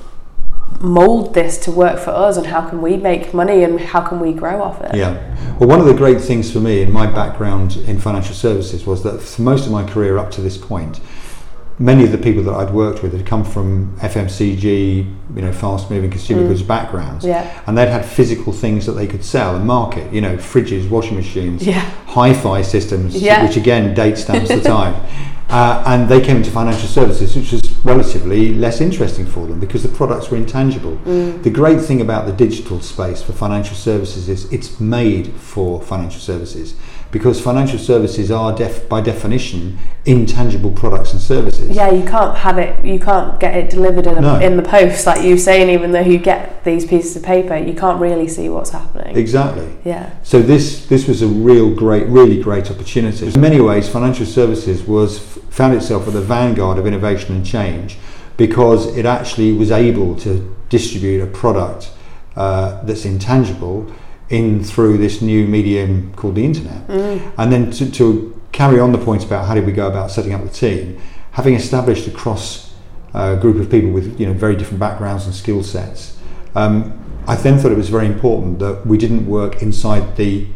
mold 0.80 1.34
this 1.34 1.58
to 1.58 1.70
work 1.72 1.98
for 1.98 2.10
us 2.10 2.36
and 2.36 2.46
how 2.46 2.60
can 2.68 2.80
we 2.80 2.96
make 2.96 3.34
money 3.34 3.64
and 3.64 3.80
how 3.80 4.00
can 4.00 4.20
we 4.20 4.32
grow 4.32 4.62
off 4.62 4.80
it 4.80 4.94
Yeah. 4.94 5.14
Well, 5.58 5.68
one 5.68 5.80
of 5.80 5.86
the 5.86 5.94
great 5.94 6.20
things 6.20 6.52
for 6.52 6.60
me 6.60 6.82
in 6.82 6.92
my 6.92 7.06
background 7.06 7.76
in 7.88 7.98
financial 7.98 8.34
services 8.34 8.86
was 8.86 9.02
that 9.02 9.20
for 9.20 9.42
most 9.42 9.66
of 9.66 9.72
my 9.72 9.82
career 9.82 10.18
up 10.18 10.30
to 10.32 10.40
this 10.40 10.56
point, 10.56 11.00
many 11.78 12.04
of 12.04 12.10
the 12.12 12.18
people 12.18 12.42
that 12.42 12.54
I'd 12.54 12.72
worked 12.74 13.02
with 13.02 13.12
had 13.12 13.24
come 13.24 13.44
from 13.44 13.96
FMCG, 14.00 15.06
you 15.36 15.42
know, 15.42 15.52
fast-moving 15.52 16.10
consumer 16.10 16.46
goods 16.46 16.62
backgrounds, 16.62 17.24
Yeah. 17.24 17.46
and 17.66 17.78
they'd 17.78 17.88
had 17.88 18.04
physical 18.04 18.52
things 18.52 18.86
that 18.86 18.92
they 18.92 19.06
could 19.06 19.24
sell 19.24 19.54
and 19.56 19.64
market. 19.66 20.12
You 20.12 20.20
know, 20.20 20.36
fridges, 20.36 20.88
washing 20.90 21.16
machines, 21.16 21.66
Yeah. 21.66 21.84
hi-fi 22.06 22.62
systems, 22.62 23.14
Yeah. 23.16 23.44
which 23.44 23.56
again 23.56 23.94
date 23.94 24.18
stamps 24.18 24.48
the 24.48 24.60
time. 24.76 24.94
Uh, 25.50 25.82
and 25.86 26.08
they 26.10 26.20
came 26.20 26.36
into 26.38 26.50
financial 26.50 26.88
services, 26.88 27.34
which 27.34 27.52
was 27.52 27.62
relatively 27.82 28.52
less 28.54 28.82
interesting 28.82 29.24
for 29.24 29.46
them 29.46 29.58
because 29.58 29.82
the 29.82 29.88
products 29.88 30.30
were 30.30 30.36
intangible. 30.36 30.98
The 31.06 31.48
great 31.48 31.80
thing 31.80 32.00
about 32.02 32.26
the 32.26 32.32
digital 32.32 32.80
space 32.80 33.22
for 33.22 33.32
financial 33.32 33.74
services 33.76 34.28
is 34.28 34.46
it's 34.52 34.78
made 34.78 35.28
for 35.38 35.80
financial 35.80 36.20
services 36.20 36.74
because 37.10 37.40
financial 37.40 37.78
services 37.78 38.30
are, 38.30 38.54
def- 38.54 38.86
by 38.88 39.00
definition, 39.00 39.78
intangible 40.04 40.70
products 40.70 41.12
and 41.12 41.20
services. 41.20 41.68
yeah 41.74 41.90
you 41.90 42.04
can't 42.06 42.36
have 42.36 42.58
it 42.58 42.84
you 42.84 42.98
can't 42.98 43.38
get 43.40 43.56
it 43.56 43.70
delivered 43.70 44.06
in, 44.06 44.16
a, 44.18 44.20
No. 44.20 44.38
in 44.40 44.56
the 44.56 44.62
post 44.62 45.06
like 45.06 45.22
you're 45.24 45.36
saying 45.38 45.68
even 45.70 45.92
though 45.92 46.00
you 46.00 46.18
get 46.18 46.64
these 46.64 46.84
pieces 46.86 47.16
of 47.16 47.22
paper 47.22 47.56
you 47.56 47.74
can't 47.74 48.00
really 48.00 48.28
see 48.28 48.48
what's 48.48 48.70
happening 48.70 49.16
Exactly. 49.16 49.68
yeah 49.84 50.10
So 50.22 50.40
this 50.42 50.86
this 50.86 51.06
was 51.08 51.22
a 51.22 51.26
real 51.26 51.74
great, 51.74 52.06
really 52.06 52.40
great 52.42 52.70
opportunity. 52.70 53.26
In 53.26 53.40
many 53.40 53.60
ways, 53.60 53.88
financial 53.88 54.26
services 54.26 54.82
was 54.82 55.18
found 55.50 55.74
itself 55.74 56.06
at 56.06 56.12
the 56.14 56.20
vanguard 56.22 56.78
of 56.78 56.86
innovation 56.86 57.34
and 57.36 57.44
change 57.44 57.98
because 58.36 58.96
it 58.96 59.04
actually 59.06 59.52
was 59.52 59.70
able 59.70 60.14
to 60.16 60.30
distribute 60.68 61.20
a 61.22 61.26
product 61.26 61.90
uh, 62.36 62.82
that's 62.84 63.04
intangible 63.04 63.90
in 64.30 64.62
through 64.62 64.98
this 64.98 65.22
new 65.22 65.46
medium 65.46 66.12
called 66.14 66.34
the 66.34 66.44
internet. 66.44 66.88
And 67.38 67.52
then 67.52 67.70
to, 67.72 67.90
to 67.92 68.40
carry 68.52 68.78
on 68.80 68.92
the 68.92 68.98
point 68.98 69.24
about 69.24 69.46
how 69.46 69.54
did 69.54 69.66
we 69.66 69.72
go 69.72 69.86
about 69.88 70.10
setting 70.10 70.32
up 70.34 70.42
the 70.42 70.50
team, 70.50 71.00
having 71.32 71.54
established 71.54 72.06
a 72.06 72.10
cross 72.10 72.74
uh, 73.14 73.36
group 73.36 73.56
of 73.56 73.70
people 73.70 73.90
with 73.90 74.20
you 74.20 74.26
know 74.26 74.32
very 74.34 74.54
different 74.56 74.80
backgrounds 74.80 75.24
and 75.26 75.34
skill 75.34 75.62
sets. 75.62 76.18
Um, 76.54 76.94
I 77.26 77.36
then 77.36 77.58
thought 77.58 77.72
it 77.72 77.76
was 77.76 77.88
very 77.90 78.06
important 78.06 78.58
that 78.58 78.86
we 78.86 78.96
didn't 78.98 79.26
work 79.26 79.62
inside 79.62 80.16
the 80.16 80.46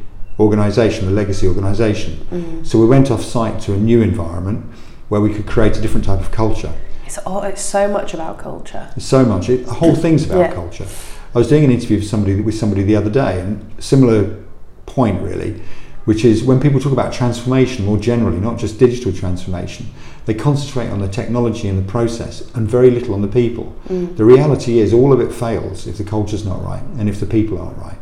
organisation, 0.40 1.06
the 1.06 1.12
legacy 1.12 1.46
organisation. 1.46 2.64
So 2.64 2.78
we 2.78 2.86
went 2.86 3.10
off 3.10 3.22
site 3.22 3.60
to 3.62 3.74
a 3.74 3.76
new 3.76 4.00
environment 4.02 4.64
where 5.08 5.20
we 5.20 5.32
could 5.34 5.46
create 5.46 5.76
a 5.76 5.80
different 5.80 6.06
type 6.06 6.20
of 6.20 6.30
culture. 6.30 6.72
it's 7.04 7.18
all 7.18 7.42
it's 7.42 7.60
so 7.60 7.86
much 7.88 8.14
about 8.14 8.38
culture 8.38 8.88
so 8.98 9.24
much. 9.24 9.48
It, 9.50 9.66
the 9.66 9.74
whole 9.74 9.94
thing's 9.94 10.24
about 10.24 10.38
Yeah. 10.40 10.52
culture. 10.54 10.86
I 11.34 11.38
was 11.38 11.48
doing 11.48 11.64
an 11.64 11.70
interview 11.70 11.98
with 11.98 12.06
somebody 12.06 12.40
with 12.40 12.54
somebody 12.54 12.82
the 12.82 12.96
other 12.96 13.10
day, 13.10 13.40
and 13.40 13.82
similar 13.82 14.42
point 14.86 15.22
really, 15.22 15.60
which 16.04 16.24
is 16.24 16.44
when 16.44 16.60
people 16.60 16.80
talk 16.80 16.92
about 16.92 17.12
transformation 17.12 17.86
more 17.86 17.96
generally, 17.96 18.38
not 18.38 18.58
just 18.58 18.78
digital 18.78 19.12
transformation, 19.12 19.86
they 20.26 20.34
concentrate 20.34 20.88
on 20.88 21.00
the 21.00 21.08
technology 21.08 21.68
and 21.68 21.78
the 21.78 21.90
process 21.90 22.42
and 22.54 22.68
very 22.68 22.90
little 22.90 23.14
on 23.14 23.22
the 23.22 23.28
people. 23.28 23.74
Mm. 23.88 24.16
The 24.16 24.24
reality 24.24 24.78
is 24.78 24.92
all 24.92 25.12
of 25.12 25.20
it 25.20 25.32
fails 25.32 25.86
if 25.86 25.98
the 25.98 26.04
culture's 26.04 26.44
not 26.44 26.62
right 26.62 26.82
and 26.98 27.08
if 27.08 27.18
the 27.20 27.26
people 27.26 27.60
aren't 27.60 27.78
right. 27.78 27.98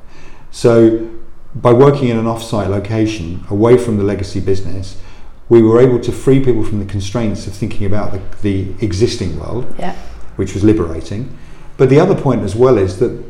So 0.51 1.09
by 1.55 1.73
working 1.73 2.09
in 2.09 2.17
an 2.17 2.27
off-site 2.27 2.69
location 2.69 3.45
away 3.51 3.77
from 3.77 3.97
the 3.97 4.05
legacy 4.05 4.41
business, 4.41 5.01
we 5.49 5.63
were 5.63 5.81
able 5.81 6.01
to 6.01 6.13
free 6.13 6.45
people 6.45 6.65
from 6.65 6.79
the 6.79 6.85
constraints 6.85 7.47
of 7.47 7.55
thinking 7.55 7.87
about 7.87 8.13
the, 8.13 8.21
the 8.43 8.85
existing 8.85 9.39
world 9.39 9.73
yeah 9.79 9.97
which 10.41 10.55
was 10.55 10.65
liberating. 10.65 11.37
But 11.81 11.89
the 11.89 11.99
other 11.99 12.15
point 12.15 12.43
as 12.43 12.55
well 12.55 12.77
is 12.77 12.99
that 12.99 13.25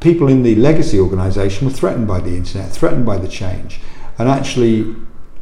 people 0.00 0.28
in 0.28 0.42
the 0.42 0.54
legacy 0.54 1.00
organisation 1.00 1.66
were 1.66 1.72
threatened 1.72 2.06
by 2.06 2.20
the 2.20 2.36
internet, 2.36 2.70
threatened 2.70 3.06
by 3.06 3.16
the 3.16 3.26
change, 3.26 3.80
and 4.18 4.28
actually, 4.28 4.94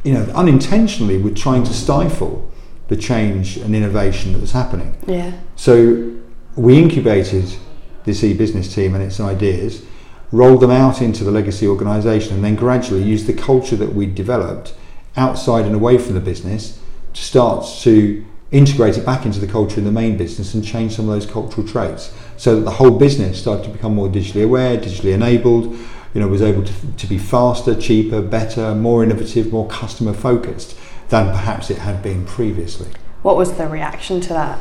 you 0.05 0.13
know, 0.13 0.23
unintentionally 0.33 1.17
were 1.17 1.31
trying 1.31 1.65
to 1.65 1.73
stifle 1.73 2.49
the 2.87 2.95
change 2.95 3.57
and 3.57 3.75
innovation 3.75 4.31
that 4.31 4.39
was 4.39 4.53
happening. 4.53 4.95
yeah 5.05 5.33
So 5.57 6.15
we 6.55 6.81
incubated 6.81 7.57
this 8.05 8.23
e-business 8.23 8.73
team 8.73 8.95
and 8.95 9.03
its 9.03 9.19
ideas, 9.19 9.83
rolled 10.31 10.61
them 10.61 10.71
out 10.71 11.01
into 11.01 11.25
the 11.25 11.31
legacy 11.31 11.67
organisation, 11.67 12.35
and 12.35 12.41
then 12.41 12.55
gradually 12.55 13.03
used 13.03 13.27
the 13.27 13.33
culture 13.33 13.75
that 13.75 13.93
we'd 13.93 14.15
developed 14.15 14.73
outside 15.17 15.65
and 15.65 15.75
away 15.75 15.97
from 15.97 16.13
the 16.13 16.21
business 16.21 16.79
to 17.13 17.21
start 17.21 17.67
to 17.81 18.25
integrate 18.51 18.97
it 18.97 19.05
back 19.05 19.25
into 19.25 19.39
the 19.39 19.47
culture 19.47 19.77
in 19.77 19.85
the 19.85 19.91
main 19.91 20.17
business 20.17 20.53
and 20.53 20.65
change 20.65 20.95
some 20.95 21.07
of 21.07 21.13
those 21.13 21.25
cultural 21.29 21.67
traits 21.67 22.13
so 22.37 22.55
that 22.55 22.61
the 22.61 22.71
whole 22.71 22.97
business 22.97 23.39
started 23.39 23.63
to 23.63 23.69
become 23.69 23.93
more 23.93 24.09
digitally 24.09 24.43
aware, 24.43 24.77
digitally 24.77 25.13
enabled, 25.13 25.65
you 26.13 26.21
know, 26.21 26.27
was 26.27 26.41
able 26.41 26.63
to, 26.63 26.73
to 26.97 27.05
be 27.07 27.17
faster, 27.17 27.79
cheaper, 27.79 28.21
better, 28.21 28.73
more 28.73 29.03
innovative, 29.03 29.51
more 29.51 29.67
customer 29.67 30.13
focused 30.13 30.75
than 31.09 31.27
perhaps 31.31 31.69
it 31.69 31.77
had 31.77 32.01
been 32.01 32.25
previously. 32.25 32.87
what 33.21 33.35
was 33.35 33.53
the 33.53 33.67
reaction 33.67 34.19
to 34.21 34.29
that 34.29 34.59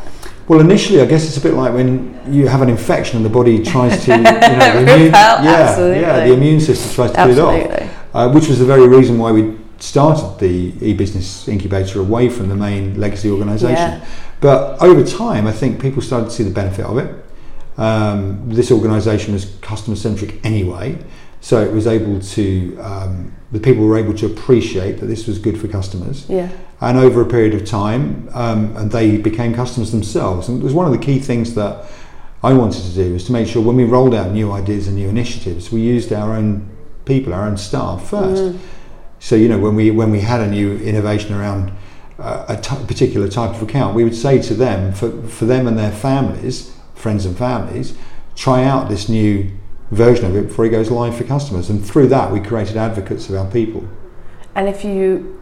Well, 0.48 0.60
initially, 0.60 1.00
I 1.00 1.06
guess 1.06 1.26
it's 1.26 1.36
a 1.36 1.40
bit 1.40 1.54
like 1.54 1.72
when 1.72 2.20
you 2.30 2.48
have 2.48 2.60
an 2.60 2.68
infection 2.68 3.16
and 3.16 3.24
the 3.24 3.30
body 3.30 3.62
tries 3.62 4.04
to, 4.04 4.16
you 4.16 4.22
know, 4.22 4.32
the 4.40 4.78
immune, 4.80 5.12
yeah, 5.12 5.66
absolutely. 5.68 6.00
yeah, 6.00 6.26
the 6.26 6.32
immune 6.34 6.60
system 6.60 6.92
tries 6.94 7.10
to 7.12 7.16
kill 7.16 7.26
it 7.28 7.62
Absolutely. 7.62 7.86
off, 7.86 8.14
uh, 8.14 8.30
which 8.32 8.48
was 8.48 8.58
the 8.58 8.66
very 8.66 8.86
reason 8.88 9.18
why 9.18 9.30
we 9.32 9.56
started 9.78 10.38
the 10.38 10.74
e-business 10.84 11.48
incubator 11.48 12.00
away 12.00 12.28
from 12.28 12.48
the 12.48 12.56
main 12.56 12.98
legacy 12.98 13.30
organisation. 13.30 14.00
Yeah. 14.00 14.08
But 14.40 14.80
over 14.82 15.04
time, 15.04 15.46
I 15.46 15.52
think 15.52 15.80
people 15.80 16.02
started 16.02 16.26
to 16.26 16.30
see 16.30 16.44
the 16.44 16.50
benefit 16.50 16.84
of 16.84 16.98
it. 16.98 17.24
Um, 17.76 18.48
this 18.48 18.72
organisation 18.72 19.34
was 19.34 19.56
customer 19.60 19.96
centric 19.96 20.44
anyway, 20.44 20.98
so 21.40 21.62
it 21.62 21.72
was 21.72 21.86
able 21.86 22.20
to. 22.20 22.78
Um, 22.78 23.34
the 23.52 23.60
people 23.60 23.86
were 23.86 23.96
able 23.96 24.14
to 24.14 24.26
appreciate 24.26 24.98
that 24.98 25.06
this 25.06 25.26
was 25.26 25.38
good 25.38 25.58
for 25.58 25.68
customers 25.68 26.26
yeah 26.28 26.50
and 26.80 26.96
over 26.96 27.20
a 27.20 27.26
period 27.26 27.54
of 27.54 27.64
time, 27.64 28.28
um, 28.32 28.76
and 28.76 28.90
they 28.90 29.16
became 29.16 29.54
customers 29.54 29.90
themselves. 29.90 30.48
And 30.48 30.60
it 30.60 30.64
was 30.64 30.74
one 30.74 30.86
of 30.86 30.92
the 30.92 31.04
key 31.04 31.18
things 31.18 31.54
that 31.54 31.86
I 32.42 32.52
wanted 32.52 32.82
to 32.84 32.94
do 32.94 33.12
was 33.12 33.24
to 33.24 33.32
make 33.32 33.48
sure 33.48 33.60
when 33.60 33.76
we 33.76 33.84
rolled 33.84 34.14
out 34.14 34.30
new 34.30 34.52
ideas 34.52 34.86
and 34.86 34.96
new 34.96 35.08
initiatives, 35.08 35.72
we 35.72 35.80
used 35.80 36.12
our 36.12 36.34
own 36.34 36.68
people, 37.04 37.34
our 37.34 37.46
own 37.48 37.56
staff 37.56 38.08
first. 38.08 38.56
So 39.20 39.34
you 39.36 39.48
know 39.48 39.58
when 39.58 39.74
we 39.74 39.90
when 39.90 40.10
we 40.10 40.20
had 40.20 40.40
a 40.40 40.46
new 40.48 40.76
innovation 40.78 41.34
around 41.34 41.72
uh, 42.18 42.44
a 42.48 42.56
t- 42.56 42.84
particular 42.86 43.28
type 43.28 43.50
of 43.50 43.62
account, 43.62 43.94
we 43.94 44.04
would 44.04 44.14
say 44.14 44.40
to 44.42 44.54
them 44.54 44.92
for 44.92 45.10
for 45.28 45.44
them 45.44 45.66
and 45.66 45.78
their 45.78 45.92
families, 45.92 46.72
friends 46.94 47.26
and 47.26 47.36
families, 47.36 47.94
try 48.36 48.64
out 48.64 48.88
this 48.88 49.08
new 49.08 49.50
version 49.90 50.24
of 50.26 50.36
it 50.36 50.48
before 50.48 50.66
it 50.66 50.70
goes 50.70 50.90
live 50.90 51.16
for 51.16 51.24
customers. 51.24 51.70
And 51.70 51.84
through 51.84 52.08
that, 52.08 52.30
we 52.32 52.40
created 52.40 52.76
advocates 52.76 53.28
of 53.28 53.34
our 53.36 53.50
people. 53.50 53.88
and 54.54 54.68
if 54.68 54.84
you 54.84 55.34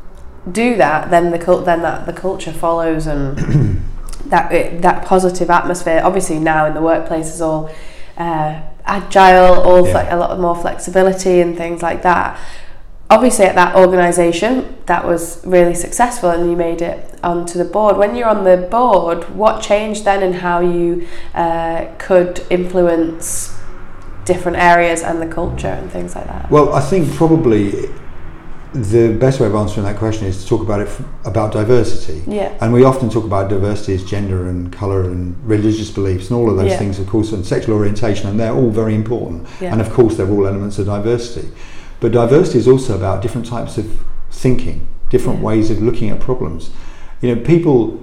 do 0.52 0.76
that 0.76 1.10
then 1.10 1.30
the 1.32 1.38
cult 1.38 1.64
then 1.64 1.82
that 1.82 2.06
the 2.06 2.12
culture 2.12 2.52
follows 2.52 3.06
and 3.08 3.36
that 4.26 4.52
it, 4.52 4.80
that 4.82 5.04
positive 5.04 5.50
atmosphere 5.50 6.00
obviously 6.04 6.38
now 6.38 6.66
in 6.66 6.74
the 6.74 6.80
workplace 6.80 7.28
is 7.34 7.40
all 7.40 7.68
uh, 8.16 8.60
agile 8.84 9.54
all 9.68 9.84
Yeah. 9.86 9.92
fle- 10.04 10.14
a 10.14 10.18
lot 10.18 10.38
more 10.38 10.54
flexibility 10.54 11.40
and 11.40 11.56
things 11.56 11.82
like 11.82 12.02
that 12.02 12.38
obviously 13.10 13.44
at 13.44 13.54
that 13.54 13.76
organization 13.76 14.76
that 14.86 15.04
was 15.04 15.44
really 15.46 15.74
successful 15.74 16.30
and 16.30 16.50
you 16.50 16.56
made 16.56 16.82
it 16.82 17.18
onto 17.22 17.58
the 17.58 17.64
board 17.64 17.96
when 17.96 18.16
you're 18.16 18.28
on 18.28 18.44
the 18.44 18.56
board 18.70 19.24
what 19.36 19.62
changed 19.62 20.04
then 20.04 20.22
in 20.22 20.32
how 20.32 20.60
you 20.60 21.06
uh, 21.34 21.86
could 21.98 22.44
influence 22.50 23.56
different 24.24 24.58
areas 24.58 25.02
and 25.02 25.22
the 25.22 25.26
culture 25.26 25.68
and 25.68 25.90
things 25.90 26.16
like 26.16 26.26
that 26.26 26.50
Well, 26.50 26.72
I 26.74 26.80
think 26.80 27.12
probably 27.14 27.72
the 28.74 29.16
best 29.18 29.40
way 29.40 29.46
of 29.46 29.54
answering 29.54 29.86
that 29.86 29.96
question 29.96 30.26
is 30.26 30.42
to 30.42 30.48
talk 30.48 30.60
about 30.60 30.80
it 30.80 30.88
f- 30.88 31.00
about 31.24 31.52
diversity. 31.52 32.22
Yeah. 32.26 32.52
And 32.60 32.74
we 32.74 32.84
often 32.84 33.08
talk 33.08 33.24
about 33.24 33.48
diversity 33.48 33.94
as 33.94 34.04
gender 34.04 34.48
and 34.48 34.70
colour 34.70 35.04
and 35.04 35.34
religious 35.48 35.90
beliefs 35.90 36.28
and 36.28 36.38
all 36.38 36.50
of 36.50 36.56
those 36.58 36.72
Yeah. 36.72 36.76
things, 36.76 36.98
of 36.98 37.06
course, 37.06 37.32
and 37.32 37.46
sexual 37.46 37.74
orientation, 37.76 38.28
and 38.28 38.38
they're 38.38 38.52
all 38.52 38.68
very 38.68 38.94
important. 38.94 39.46
Yeah. 39.62 39.72
And 39.72 39.80
of 39.80 39.90
course, 39.94 40.16
they're 40.16 40.28
all 40.28 40.46
elements 40.46 40.78
of 40.78 40.86
diversity. 40.86 41.48
But 42.00 42.12
diversity 42.12 42.58
is 42.58 42.68
also 42.68 42.94
about 42.94 43.22
different 43.22 43.46
types 43.46 43.78
of 43.78 43.86
thinking, 44.30 44.86
different 45.10 45.38
Yeah. 45.40 45.46
ways 45.46 45.70
of 45.70 45.82
looking 45.82 46.10
at 46.10 46.20
problems. 46.20 46.70
You 47.20 47.34
know, 47.34 47.40
people, 47.40 47.98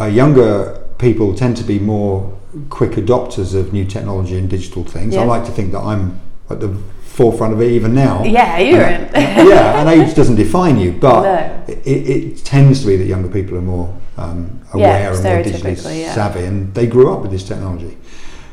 uh, 0.00 0.06
younger 0.06 0.78
people 0.98 1.34
tend 1.34 1.56
to 1.56 1.64
be 1.64 1.78
more 1.78 2.30
quick 2.68 2.92
adopters 2.92 3.54
of 3.54 3.72
new 3.72 3.84
technology 3.84 4.36
and 4.38 4.48
digital 4.48 4.84
things. 4.84 5.16
I 5.16 5.24
like 5.24 5.44
to 5.44 5.52
think 5.52 5.72
that 5.72 5.80
I'm 5.80 6.20
at 6.50 6.60
the 6.60 6.70
forefront 7.04 7.52
of 7.52 7.60
it 7.60 7.70
even 7.70 7.94
now. 7.94 8.22
Yeah, 8.24 8.58
you're 8.58 8.82
in. 8.82 9.08
yeah, 9.14 9.80
and 9.80 9.88
age 9.88 10.14
doesn't 10.14 10.36
define 10.36 10.78
you, 10.78 10.92
but 10.92 11.22
No. 11.22 11.74
it, 11.84 11.86
it 11.86 12.44
tends 12.44 12.80
to 12.80 12.86
be 12.86 12.96
that 12.96 13.06
younger 13.06 13.28
people 13.28 13.56
are 13.58 13.62
more 13.62 13.92
um, 14.16 14.60
aware 14.72 15.12
and 15.12 15.22
more 15.22 15.42
digitally 15.42 16.00
yeah. 16.00 16.14
savvy, 16.14 16.44
and 16.44 16.74
they 16.74 16.86
grew 16.86 17.12
up 17.12 17.22
with 17.22 17.30
this 17.30 17.44
technology. 17.44 17.96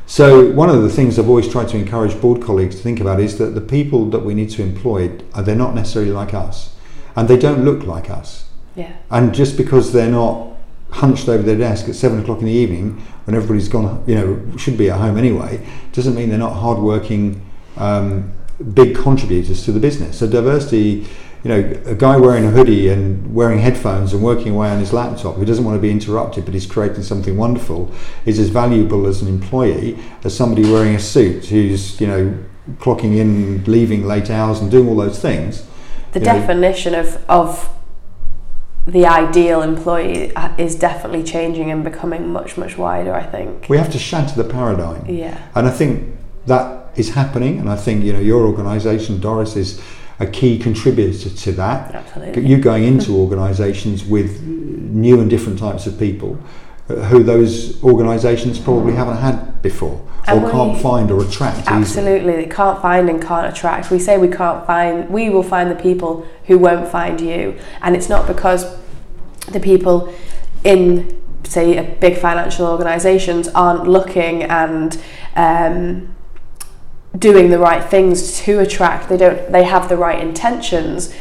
So 0.08 0.50
one 0.52 0.70
of 0.70 0.80
the 0.80 0.88
things 0.88 1.18
I've 1.18 1.28
always 1.28 1.46
tried 1.46 1.68
to 1.68 1.76
encourage 1.76 2.18
board 2.18 2.42
colleagues 2.42 2.76
to 2.76 2.82
think 2.82 2.98
about 2.98 3.20
is 3.20 3.36
that 3.36 3.50
the 3.50 3.60
people 3.60 4.08
that 4.08 4.20
we 4.20 4.32
need 4.32 4.48
to 4.50 4.62
employ 4.62 5.12
are 5.34 5.42
they're 5.42 5.54
not 5.54 5.74
necessarily 5.74 6.10
like 6.10 6.32
us, 6.32 6.74
and 7.14 7.28
they 7.28 7.36
don't 7.36 7.62
look 7.62 7.84
like 7.84 8.08
us. 8.08 8.48
Yeah. 8.74 8.96
And 9.10 9.34
just 9.34 9.58
because 9.58 9.92
they're 9.92 10.10
not 10.10 10.48
hunched 10.92 11.28
over 11.28 11.42
their 11.42 11.58
desk 11.58 11.90
at 11.90 11.94
seven 11.94 12.20
o'clock 12.20 12.38
in 12.38 12.46
the 12.46 12.52
evening 12.52 12.92
when 13.26 13.36
everybody's 13.36 13.68
gone, 13.68 14.02
you 14.06 14.14
know, 14.14 14.56
should 14.56 14.78
be 14.78 14.88
at 14.88 14.98
home 14.98 15.18
anyway, 15.18 15.62
doesn't 15.92 16.14
mean 16.14 16.30
they're 16.30 16.38
not 16.38 16.54
hardworking, 16.54 17.44
um, 17.76 18.32
big 18.72 18.96
contributors 18.96 19.62
to 19.66 19.72
the 19.72 19.80
business. 19.80 20.18
So 20.18 20.26
diversity, 20.26 21.06
you 21.44 21.50
know, 21.50 21.80
a 21.86 21.94
guy 21.94 22.16
wearing 22.16 22.44
a 22.44 22.50
hoodie 22.50 22.88
and 22.88 23.34
wearing 23.34 23.60
headphones 23.60 24.12
and 24.12 24.22
working 24.22 24.54
away 24.54 24.70
on 24.70 24.80
his 24.80 24.92
laptop 24.92 25.36
who 25.36 25.44
doesn't 25.44 25.64
want 25.64 25.76
to 25.76 25.80
be 25.80 25.90
interrupted 25.90 26.44
but 26.44 26.52
he's 26.52 26.66
creating 26.66 27.02
something 27.02 27.36
wonderful 27.36 27.92
is 28.26 28.38
as 28.38 28.48
valuable 28.48 29.06
as 29.06 29.22
an 29.22 29.28
employee 29.28 29.96
as 30.24 30.36
somebody 30.36 30.62
wearing 30.70 30.94
a 30.94 31.00
suit 31.00 31.46
who's, 31.46 32.00
you 32.00 32.06
know, 32.06 32.36
clocking 32.76 33.16
in, 33.16 33.64
leaving 33.64 34.06
late 34.06 34.30
hours 34.30 34.60
and 34.60 34.70
doing 34.70 34.88
all 34.88 34.96
those 34.96 35.18
things. 35.18 35.64
The 36.12 36.20
You 36.20 36.26
know, 36.26 36.32
definition 36.34 36.94
of 36.94 37.24
of 37.28 37.70
the 38.86 39.06
ideal 39.06 39.60
employee 39.60 40.34
uh, 40.34 40.54
is 40.56 40.74
definitely 40.74 41.22
changing 41.22 41.70
and 41.70 41.84
becoming 41.84 42.32
much 42.32 42.56
much 42.56 42.78
wider. 42.78 43.14
I 43.14 43.22
think. 43.22 43.68
we 43.68 43.76
have 43.76 43.90
to 43.92 43.98
shatter 43.98 44.42
the 44.42 44.48
paradigm. 44.48 45.04
Yeah. 45.06 45.38
And 45.54 45.66
I 45.66 45.70
think 45.70 46.16
that 46.46 46.88
is 46.96 47.10
happening, 47.10 47.58
and 47.58 47.68
I 47.68 47.76
think 47.76 48.04
you 48.04 48.12
know 48.12 48.20
your 48.20 48.46
organisation, 48.46 49.20
Doris, 49.20 49.56
is 49.56 49.80
a 50.20 50.26
key 50.26 50.58
contributor 50.58 51.30
to 51.30 51.52
that. 51.52 51.94
Absolutely. 51.94 52.46
You 52.46 52.58
going 52.58 52.84
into 52.84 53.12
organisations 53.16 54.04
with 54.04 54.42
new 54.42 55.20
and 55.20 55.30
different 55.30 55.58
types 55.58 55.86
of 55.86 55.98
people 55.98 56.38
uh, 56.88 56.94
who 56.94 57.22
those 57.22 57.82
organisations 57.84 58.58
probably 58.58 58.94
haven't 58.94 59.18
had 59.18 59.62
before 59.62 60.04
or 60.30 60.50
can't 60.50 60.78
find 60.80 61.10
or 61.10 61.22
attract 61.22 61.60
easily. 61.60 61.76
Absolutely, 61.76 62.36
they 62.36 62.46
can't 62.46 62.80
find 62.82 63.08
and 63.08 63.22
can't 63.22 63.46
attract. 63.46 63.90
We 63.90 63.98
say 63.98 64.18
we 64.18 64.28
can't 64.28 64.66
find, 64.66 65.08
we 65.08 65.30
will 65.30 65.42
find 65.42 65.70
the 65.70 65.74
people 65.74 66.26
who 66.44 66.58
won't 66.58 66.88
find 66.88 67.20
you, 67.20 67.58
and 67.80 67.96
it's 67.96 68.08
not 68.08 68.26
because 68.26 68.76
the 69.52 69.60
people 69.60 70.12
in, 70.64 71.22
say, 71.44 71.78
a 71.78 71.82
big 71.82 72.18
financial 72.18 72.66
organisations 72.66 73.48
aren't 73.48 73.88
looking 73.88 74.42
and 74.42 75.00
um, 75.36 76.14
doing 77.16 77.50
the 77.50 77.58
right 77.58 77.88
things 77.88 78.38
to 78.40 78.58
attract. 78.60 79.08
They 79.08 79.16
don't. 79.16 79.52
They 79.52 79.64
have 79.64 79.88
the 79.88 79.96
right 79.96 80.20
intentions, 80.20 81.14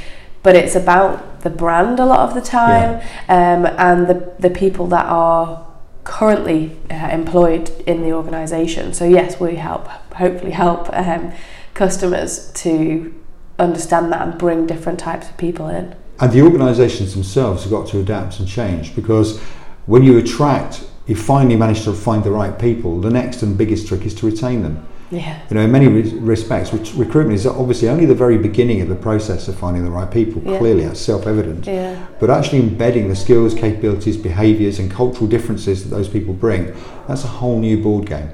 but 0.44 0.56
it's 0.56 0.76
about 0.76 1.42
the 1.42 1.50
brand 1.50 2.00
a 2.00 2.06
lot 2.06 2.28
of 2.28 2.36
the 2.36 2.42
time, 2.42 3.02
um, 3.30 3.66
and 3.78 4.08
the 4.08 4.34
the 4.40 4.50
people 4.50 4.88
that 4.88 5.06
are 5.06 5.66
currently 6.04 6.78
uh, 6.90 7.10
employed 7.12 7.70
in 7.86 8.02
the 8.02 8.14
organisation. 8.14 8.94
So 8.94 9.06
yes, 9.06 9.40
we 9.40 9.56
help. 9.56 9.88
Hopefully, 10.14 10.52
help 10.52 10.90
um, 10.94 11.34
customers 11.74 12.52
to 12.54 13.14
understand 13.60 14.12
that 14.12 14.22
and 14.22 14.38
bring 14.38 14.66
different 14.66 15.00
types 15.00 15.30
of 15.30 15.38
people 15.38 15.68
in. 15.68 15.96
And 16.20 16.32
the 16.32 16.42
organisations 16.42 17.14
themselves 17.14 17.64
have 17.64 17.72
got 17.72 17.88
to 17.90 18.00
adapt 18.00 18.40
and 18.40 18.48
change 18.48 18.96
because 18.96 19.40
when 19.86 20.04
you 20.04 20.18
attract, 20.18 20.84
you 21.06 21.16
finally 21.16 21.56
manage 21.56 21.84
to 21.84 21.94
find 21.94 22.24
the 22.24 22.32
right 22.32 22.58
people. 22.58 23.00
The 23.00 23.10
next 23.10 23.44
and 23.44 23.58
biggest 23.58 23.88
trick 23.88 24.02
is 24.02 24.14
to 24.16 24.26
retain 24.26 24.64
them. 24.64 24.88
Yeah. 25.10 25.42
You 25.50 25.56
know, 25.56 25.62
in 25.62 25.72
many 25.72 25.88
re- 25.88 26.20
respects, 26.20 26.74
recruitment 26.74 27.34
is 27.34 27.46
obviously 27.46 27.88
only 27.88 28.06
the 28.06 28.16
very 28.16 28.38
beginning 28.38 28.82
of 28.82 28.90
the 28.90 28.96
process 28.96 29.48
of 29.48 29.58
finding 29.58 29.86
the 29.86 29.92
right 29.92 30.10
people. 30.12 30.42
Yeah. 30.44 30.58
Clearly, 30.58 30.86
that's 30.86 31.00
self-evident. 31.00 31.66
Yeah. 31.66 32.06
But 32.20 32.30
actually 32.30 32.60
embedding 32.60 33.08
the 33.08 33.16
skills, 33.16 33.54
capabilities, 33.54 34.18
behaviours, 34.18 34.80
and 34.80 34.92
cultural 34.92 35.28
differences 35.28 35.84
that 35.84 35.96
those 35.96 36.10
people 36.10 36.34
bring—that's 36.34 37.24
a 37.24 37.28
whole 37.28 37.60
new 37.60 37.82
board 37.82 38.08
game. 38.08 38.32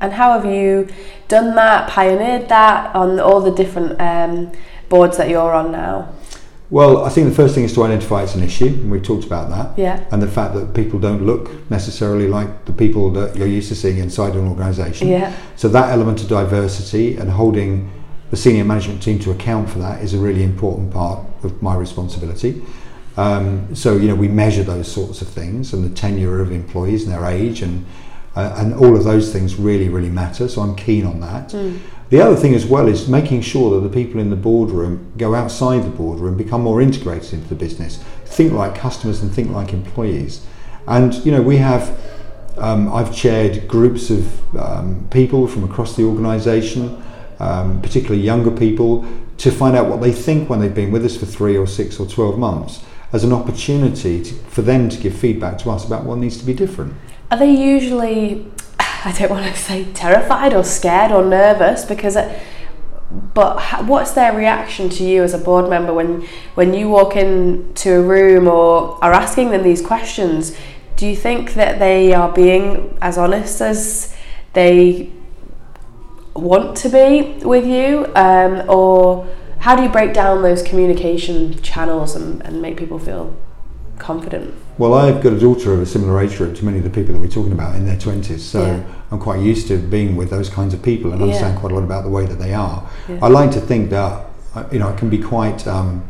And 0.00 0.12
how 0.14 0.32
have 0.32 0.50
you 0.50 0.88
done 1.28 1.54
that, 1.56 1.90
pioneered 1.90 2.48
that 2.48 2.94
on 2.94 3.20
all 3.20 3.40
the 3.40 3.52
different 3.52 4.00
um, 4.00 4.50
boards 4.88 5.16
that 5.18 5.28
you're 5.28 5.52
on 5.52 5.70
now? 5.70 6.12
Well, 6.70 7.04
I 7.04 7.08
think 7.08 7.28
the 7.28 7.34
first 7.34 7.54
thing 7.54 7.64
is 7.64 7.74
to 7.74 7.82
identify 7.82 8.22
it's 8.22 8.36
an 8.36 8.44
issue, 8.44 8.66
and 8.66 8.90
we've 8.90 9.02
talked 9.02 9.24
about 9.24 9.50
that. 9.50 9.76
Yeah. 9.76 10.04
And 10.12 10.22
the 10.22 10.28
fact 10.28 10.54
that 10.54 10.72
people 10.72 11.00
don't 11.00 11.26
look 11.26 11.68
necessarily 11.68 12.28
like 12.28 12.64
the 12.64 12.72
people 12.72 13.10
that 13.10 13.34
you're 13.36 13.48
used 13.48 13.68
to 13.70 13.74
seeing 13.74 13.98
inside 13.98 14.34
an 14.34 14.46
organisation. 14.46 15.08
Yeah. 15.08 15.36
So 15.56 15.68
that 15.68 15.90
element 15.90 16.22
of 16.22 16.28
diversity 16.28 17.16
and 17.16 17.28
holding 17.28 17.90
the 18.30 18.36
senior 18.36 18.64
management 18.64 19.02
team 19.02 19.18
to 19.18 19.32
account 19.32 19.68
for 19.68 19.80
that 19.80 20.02
is 20.02 20.14
a 20.14 20.18
really 20.18 20.44
important 20.44 20.92
part 20.92 21.26
of 21.42 21.60
my 21.60 21.74
responsibility. 21.74 22.62
Um, 23.16 23.74
so 23.74 23.96
you 23.96 24.06
know 24.06 24.14
we 24.14 24.28
measure 24.28 24.62
those 24.62 24.90
sorts 24.90 25.20
of 25.20 25.28
things 25.28 25.72
and 25.72 25.84
the 25.84 25.90
tenure 25.90 26.40
of 26.40 26.52
employees 26.52 27.02
and 27.02 27.12
their 27.12 27.26
age 27.26 27.60
and 27.60 27.84
uh, 28.36 28.54
and 28.58 28.74
all 28.74 28.96
of 28.96 29.04
those 29.04 29.32
things 29.32 29.56
really 29.56 29.88
really 29.88 30.10
matter. 30.10 30.48
So 30.48 30.62
I'm 30.62 30.76
keen 30.76 31.06
on 31.06 31.20
that. 31.20 31.50
The 32.10 32.20
other 32.20 32.34
thing 32.34 32.54
as 32.54 32.66
well 32.66 32.88
is 32.88 33.08
making 33.08 33.42
sure 33.42 33.80
that 33.80 33.86
the 33.86 33.94
people 33.94 34.20
in 34.20 34.30
the 34.30 34.36
boardroom 34.36 35.12
go 35.16 35.34
outside 35.34 35.84
the 35.84 35.90
boardroom, 35.90 36.36
become 36.36 36.62
more 36.62 36.82
integrated 36.82 37.34
into 37.34 37.48
the 37.48 37.54
business, 37.54 38.02
think 38.24 38.52
like 38.52 38.74
customers 38.74 39.22
and 39.22 39.32
think 39.32 39.52
like 39.52 39.72
employees. 39.72 40.44
And 40.88 41.14
you 41.24 41.30
know 41.30 41.42
we 41.42 41.58
have 41.58 41.96
um, 42.60 42.92
I've 42.92 43.14
chaired 43.14 43.66
groups 43.68 44.10
of 44.10 44.56
um, 44.56 45.08
people 45.10 45.46
from 45.46 45.64
across 45.64 45.96
the 45.96 46.04
organisation, 46.04 47.02
um, 47.38 47.80
particularly 47.80 48.22
younger 48.22 48.50
people, 48.50 49.06
to 49.38 49.50
find 49.50 49.74
out 49.74 49.88
what 49.88 50.00
they 50.02 50.12
think 50.12 50.50
when 50.50 50.60
they've 50.60 50.74
been 50.74 50.92
with 50.92 51.04
us 51.04 51.16
for 51.16 51.26
three 51.26 51.56
or 51.56 51.66
six 51.66 51.98
or 51.98 52.06
12 52.06 52.38
months 52.38 52.84
as 53.12 53.24
an 53.24 53.32
opportunity 53.32 54.22
to, 54.22 54.34
for 54.34 54.62
them 54.62 54.88
to 54.88 54.98
give 54.98 55.14
feedback 55.14 55.58
to 55.58 55.70
us 55.70 55.86
about 55.86 56.04
what 56.04 56.18
needs 56.18 56.36
to 56.36 56.44
be 56.44 56.52
different. 56.52 56.94
Are 57.30 57.38
they 57.38 57.54
usually, 57.54 58.46
I 58.78 59.14
don't 59.16 59.30
want 59.30 59.46
to 59.46 59.58
say 59.58 59.84
terrified 59.92 60.52
or 60.52 60.64
scared 60.64 61.12
or 61.12 61.24
nervous 61.24 61.84
because, 61.84 62.16
it, 62.16 62.42
but 63.34 63.84
what's 63.84 64.12
their 64.12 64.36
reaction 64.36 64.88
to 64.90 65.04
you 65.04 65.22
as 65.22 65.34
a 65.34 65.38
board 65.38 65.68
member 65.68 65.92
when 65.92 66.26
when 66.54 66.74
you 66.74 66.88
walk 66.88 67.16
into 67.16 67.94
a 67.94 68.02
room 68.02 68.46
or 68.46 69.02
are 69.02 69.12
asking 69.12 69.50
them 69.50 69.62
these 69.62 69.82
questions? 69.82 70.56
Do 70.96 71.06
you 71.06 71.16
think 71.16 71.54
that 71.54 71.78
they 71.78 72.12
are 72.12 72.32
being 72.32 72.98
as 73.00 73.16
honest 73.16 73.60
as 73.60 74.16
they 74.52 75.10
want 76.34 76.76
to 76.78 76.88
be 76.88 77.44
with 77.44 77.66
you, 77.66 78.06
um, 78.14 78.68
or 78.68 79.28
how 79.58 79.76
do 79.76 79.82
you 79.82 79.88
break 79.88 80.12
down 80.12 80.42
those 80.42 80.62
communication 80.62 81.60
channels 81.62 82.16
and, 82.16 82.42
and 82.42 82.62
make 82.62 82.76
people 82.76 82.98
feel 82.98 83.36
confident? 84.00 84.54
Well, 84.78 84.94
I've 84.94 85.22
got 85.22 85.32
a 85.34 85.38
daughter 85.38 85.72
of 85.72 85.80
a 85.80 85.86
similar 85.86 86.20
age 86.20 86.36
group 86.36 86.56
to 86.56 86.64
many 86.64 86.78
of 86.78 86.84
the 86.84 86.90
people 86.90 87.12
that 87.14 87.20
we're 87.20 87.28
talking 87.28 87.52
about 87.52 87.76
in 87.76 87.84
their 87.86 87.96
20s, 87.96 88.40
so 88.40 88.62
Yeah. 88.64 88.80
I'm 89.12 89.18
quite 89.18 89.40
used 89.40 89.68
to 89.68 89.76
being 89.78 90.16
with 90.16 90.30
those 90.30 90.48
kinds 90.48 90.72
of 90.74 90.82
people 90.82 91.10
and 91.12 91.20
Yeah. 91.20 91.26
understand 91.26 91.58
quite 91.58 91.72
a 91.72 91.74
lot 91.74 91.84
about 91.84 92.04
the 92.04 92.10
way 92.10 92.24
that 92.26 92.38
they 92.38 92.54
are. 92.54 92.82
Yeah. 93.08 93.18
I 93.22 93.28
like 93.28 93.50
to 93.52 93.60
think 93.60 93.90
that, 93.90 94.24
uh, 94.54 94.64
you 94.72 94.78
know, 94.78 94.88
I 94.88 94.92
can 94.92 95.08
be 95.08 95.18
quite. 95.18 95.66
Um, 95.66 96.02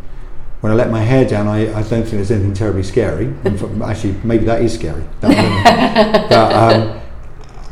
when 0.60 0.70
I 0.72 0.74
let 0.76 0.90
my 0.90 1.00
hair 1.02 1.24
down, 1.24 1.48
I, 1.48 1.62
I 1.70 1.82
don't 1.82 2.02
think 2.04 2.10
there's 2.10 2.30
anything 2.30 2.52
terribly 2.52 2.82
scary. 2.82 3.32
Actually, 3.82 4.14
maybe 4.22 4.44
that 4.44 4.60
is 4.60 4.74
scary. 4.74 5.02
That- 5.22 6.28
but, 6.28 6.52
um, 6.52 7.00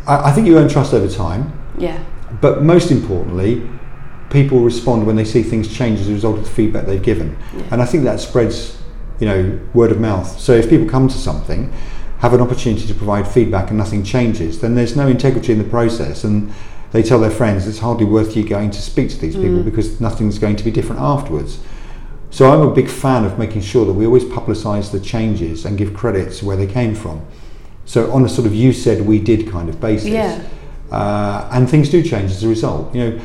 I, 0.07 0.31
I 0.31 0.33
think 0.33 0.47
you 0.47 0.57
earn 0.59 0.69
trust 0.69 0.95
over 0.95 1.07
time. 1.09 1.53
Yeah. 1.77 1.99
But 2.41 2.63
most 2.63 2.91
importantly, 2.91 3.63
people 4.31 4.61
respond 4.61 5.07
when 5.07 5.17
they 5.17 5.25
see 5.25 5.43
things 5.43 5.69
change 5.69 6.01
as 6.01 6.09
a 6.09 6.13
result 6.13 6.39
of 6.39 6.45
the 6.45 6.51
feedback 6.51 6.87
they've 6.87 7.03
given. 7.03 7.37
And 7.71 7.81
I 7.83 7.85
think 7.87 8.05
that 8.05 8.21
spreads, 8.21 8.79
you 9.21 9.27
know, 9.27 9.61
word 9.75 9.91
of 9.91 10.01
mouth. 10.01 10.39
So 10.39 10.53
if 10.53 10.69
people 10.69 10.89
come 10.89 11.09
to 11.09 11.19
something, 11.19 11.73
have 12.19 12.35
an 12.35 12.41
opportunity 12.41 12.87
to 12.87 12.95
provide 12.95 13.29
feedback 13.29 13.69
and 13.69 13.79
nothing 13.79 14.03
changes, 14.03 14.61
then 14.61 14.75
there's 14.75 14.97
no 14.97 15.07
integrity 15.07 15.53
in 15.53 15.59
the 15.59 15.65
process. 15.65 16.25
And 16.25 16.53
they 16.93 17.03
tell 17.03 17.21
their 17.21 17.31
friends 17.31 17.67
it's 17.67 17.79
hardly 17.79 18.05
worth 18.05 18.37
you 18.37 18.49
going 18.49 18.71
to 18.71 18.81
speak 18.81 19.11
to 19.11 19.19
these 19.19 19.37
people 19.37 19.63
because 19.63 20.01
nothing's 20.01 20.39
going 20.39 20.57
to 20.57 20.65
be 20.65 20.71
different 20.71 21.01
afterwards. 21.01 21.61
So 22.31 22.51
I'm 22.51 22.61
a 22.61 22.73
big 22.73 22.89
fan 22.89 23.25
of 23.25 23.39
making 23.39 23.63
sure 23.63 23.87
that 23.87 23.93
we 23.93 24.05
always 24.05 24.25
publicise 24.25 24.93
the 24.93 25.01
changes 25.01 25.65
and 25.65 25.79
give 25.79 25.95
credits 25.95 26.43
where 26.43 26.57
they 26.57 26.67
came 26.67 26.95
from. 26.95 27.25
So 27.85 28.13
on 28.13 28.25
a 28.25 28.29
sort 28.29 28.47
of 28.47 28.55
you 28.55 28.73
said 28.73 29.07
we 29.07 29.19
did 29.19 29.51
kind 29.51 29.69
of 29.69 29.81
basis. 29.81 30.09
Yeah. 30.09 30.47
Uh, 30.91 31.49
and 31.53 31.69
things 31.69 31.89
do 31.89 32.03
change 32.03 32.31
as 32.31 32.45
a 32.45 32.49
result. 32.49 32.95
You 32.95 33.11
know, 33.11 33.21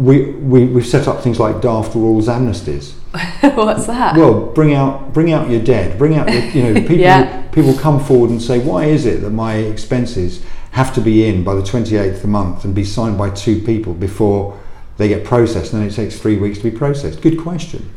we, 0.00 0.32
we 0.32 0.64
we've 0.64 0.86
set 0.86 1.06
up 1.06 1.22
things 1.22 1.38
like 1.38 1.60
daft 1.60 1.94
rules 1.94 2.26
amnesties. 2.26 2.92
What's 3.54 3.86
that? 3.86 4.16
Well, 4.16 4.46
bring 4.46 4.72
out 4.72 5.12
bring 5.12 5.32
out 5.32 5.50
your 5.50 5.62
dead. 5.62 5.98
Bring 5.98 6.14
out 6.16 6.32
your, 6.32 6.42
you 6.42 6.62
know 6.62 6.80
people 6.80 6.96
Yeah. 6.96 7.42
people 7.48 7.74
come 7.74 8.00
forward 8.02 8.30
and 8.30 8.40
say 8.40 8.58
why 8.60 8.84
is 8.86 9.04
it 9.04 9.20
that 9.20 9.30
my 9.30 9.54
expenses 9.56 10.42
have 10.72 10.94
to 10.94 11.00
be 11.00 11.26
in 11.26 11.44
by 11.44 11.54
the 11.54 11.62
28th 11.62 12.14
of 12.14 12.22
the 12.22 12.28
month 12.28 12.64
and 12.64 12.74
be 12.74 12.84
signed 12.84 13.18
by 13.18 13.28
two 13.30 13.60
people 13.60 13.92
before 13.92 14.58
they 14.96 15.08
get 15.08 15.24
processed 15.24 15.72
and 15.72 15.82
then 15.82 15.88
it 15.88 15.94
takes 15.94 16.18
three 16.18 16.36
weeks 16.38 16.58
to 16.58 16.70
be 16.70 16.76
processed. 16.76 17.20
Good 17.20 17.38
question. 17.38 17.92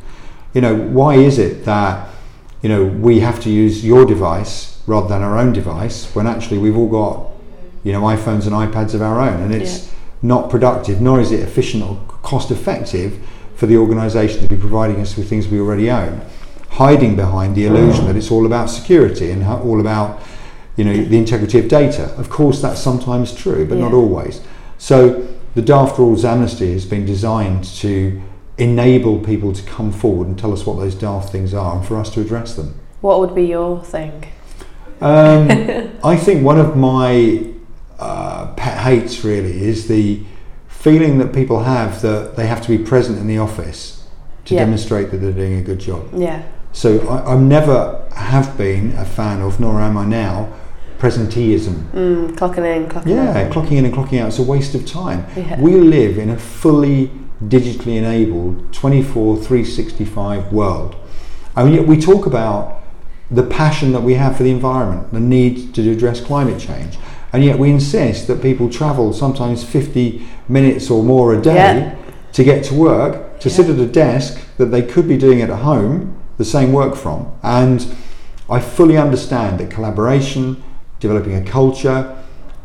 You 0.54 0.62
know 0.62 0.76
why 0.76 1.16
is 1.16 1.40
it 1.40 1.64
that 1.66 2.10
you 2.62 2.68
know 2.70 2.84
we 2.84 3.22
have 3.22 3.40
to 3.44 3.50
use 3.50 3.86
your 3.86 4.06
device 4.06 4.82
rather 4.88 5.08
than 5.08 5.22
our 5.22 5.38
own 5.38 5.54
device 5.54 6.14
when 6.16 6.28
actually 6.28 6.58
we've 6.58 6.76
all 6.78 6.90
got 6.90 7.30
you 7.84 7.94
know 7.94 8.02
iPhones 8.02 8.46
and 8.46 8.52
iPads 8.54 8.94
of 8.94 9.02
our 9.02 9.22
own 9.22 9.42
and 9.42 9.54
it's 9.54 9.93
not 10.24 10.50
productive, 10.50 11.02
nor 11.02 11.20
is 11.20 11.32
it 11.32 11.42
efficient 11.42 11.84
or 11.84 12.02
cost 12.24 12.50
effective 12.50 13.20
for 13.56 13.68
the 13.68 13.78
organisation 13.78 14.42
to 14.42 14.48
be 14.48 14.58
providing 14.58 15.00
us 15.00 15.16
with 15.16 15.30
things 15.30 15.48
we 15.48 15.60
already 15.60 15.92
own, 15.92 16.22
hiding 16.72 17.16
behind 17.16 17.56
the 17.56 17.66
illusion 17.66 18.06
that 18.06 18.16
it's 18.16 18.32
all 18.32 18.46
about 18.46 18.70
security 18.70 19.30
and 19.30 19.44
how, 19.44 19.60
all 19.60 19.80
about 19.80 20.22
you 20.76 20.84
know 20.84 21.04
the 21.04 21.18
integrity 21.18 21.60
of 21.60 21.68
data. 21.68 22.06
Of 22.18 22.30
course, 22.30 22.62
that's 22.62 22.80
sometimes 22.80 23.36
true, 23.36 23.68
but 23.68 23.78
not 23.78 23.94
always. 23.94 24.42
So 24.80 25.28
the 25.54 25.62
Daft 25.62 26.00
Rules 26.00 26.26
amnesty 26.26 26.72
has 26.74 26.86
been 26.86 27.06
designed 27.06 27.64
to 27.76 28.20
enable 28.58 29.20
people 29.20 29.54
to 29.54 29.64
come 29.64 29.92
forward 29.92 30.28
and 30.28 30.38
tell 30.38 30.54
us 30.54 30.66
what 30.66 30.78
those 30.78 30.96
daft 30.96 31.32
things 31.32 31.54
are 31.54 31.78
and 31.78 31.86
for 31.86 31.98
us 31.98 32.12
to 32.14 32.22
address 32.22 32.56
them. 32.56 32.80
What 33.02 33.20
would 33.20 33.36
be 33.36 33.46
your 33.46 33.84
thing? 33.84 34.26
Um, 35.02 35.50
I 36.04 36.16
think 36.16 36.44
one 36.44 36.60
of 36.60 36.78
my 36.78 37.53
uh, 38.00 38.54
pet 38.56 38.78
hates 38.80 39.24
really 39.24 39.64
is 39.64 39.88
the 39.88 40.22
feeling 40.68 41.18
that 41.20 41.34
people 41.34 41.64
have 41.64 42.02
that 42.02 42.36
they 42.36 42.48
have 42.48 42.62
to 42.62 42.70
be 42.78 42.84
present 42.84 43.18
in 43.18 43.28
the 43.28 43.38
office 43.38 44.06
to 44.46 44.56
Yeah. 44.56 44.66
demonstrate 44.66 45.12
that 45.12 45.18
they're 45.18 45.32
doing 45.32 45.54
a 45.56 45.62
good 45.62 45.80
job. 45.80 46.10
Yeah. 46.16 46.42
So 46.74 47.08
I, 47.08 47.34
I 47.34 47.38
never 47.38 48.04
have 48.16 48.58
been 48.58 48.94
a 48.98 49.06
fan 49.06 49.42
of, 49.42 49.60
nor 49.60 49.80
am 49.80 49.98
I 49.98 50.06
now, 50.06 50.50
presenteeism. 51.00 51.92
Mm, 51.92 52.36
clocking 52.36 52.66
in, 52.76 52.88
clocking 52.88 53.08
Yeah, 53.08 53.30
out. 53.30 53.36
Yeah, 53.36 53.50
clocking 53.50 53.74
in 53.74 53.86
and 53.86 53.94
clocking 53.94 54.20
out 54.22 54.30
is 54.30 54.40
a 54.40 54.44
waste 54.44 54.74
of 54.76 54.86
time. 54.86 55.26
Yeah. 55.36 55.60
We 55.60 55.76
live 55.76 56.18
in 56.18 56.30
a 56.30 56.38
fully 56.38 57.12
digitally 57.44 57.98
enabled 57.98 58.74
24 58.74 59.38
365 59.38 60.52
world. 60.52 60.96
And 61.56 61.74
yet 61.74 61.86
we 61.88 62.00
talk 62.00 62.26
about 62.26 62.82
the 63.30 63.44
passion 63.44 63.92
that 63.92 64.02
we 64.02 64.14
have 64.16 64.38
for 64.38 64.44
the 64.44 64.52
environment, 64.52 65.12
the 65.12 65.20
need 65.20 65.74
to 65.76 65.92
address 65.92 66.22
climate 66.22 66.60
change. 66.60 66.98
And 67.34 67.44
yet 67.44 67.58
we 67.58 67.72
insist 67.72 68.28
that 68.28 68.42
people 68.44 68.70
travel 68.70 69.12
sometimes 69.12 69.64
50 69.64 70.22
minutes 70.48 70.92
or 70.92 71.02
more 71.04 71.34
a 71.34 71.42
day 71.42 71.56
Yeah. 71.56 71.96
to 72.34 72.44
get 72.44 72.64
to 72.66 72.76
work, 72.76 73.40
to 73.40 73.50
Yeah. 73.50 73.56
sit 73.56 73.70
at 73.70 73.80
a 73.80 73.88
desk 73.88 74.38
that 74.58 74.68
they 74.72 74.84
could 74.84 75.08
be 75.08 75.18
doing 75.18 75.42
at 75.42 75.50
home, 75.50 76.10
the 76.38 76.46
same 76.46 76.72
work 76.72 76.96
from. 76.96 77.26
And 77.42 77.86
I 78.50 78.60
fully 78.60 78.98
understand 78.98 79.60
that 79.60 79.72
collaboration, 79.72 80.58
developing 81.00 81.34
a 81.34 81.42
culture, 81.42 82.06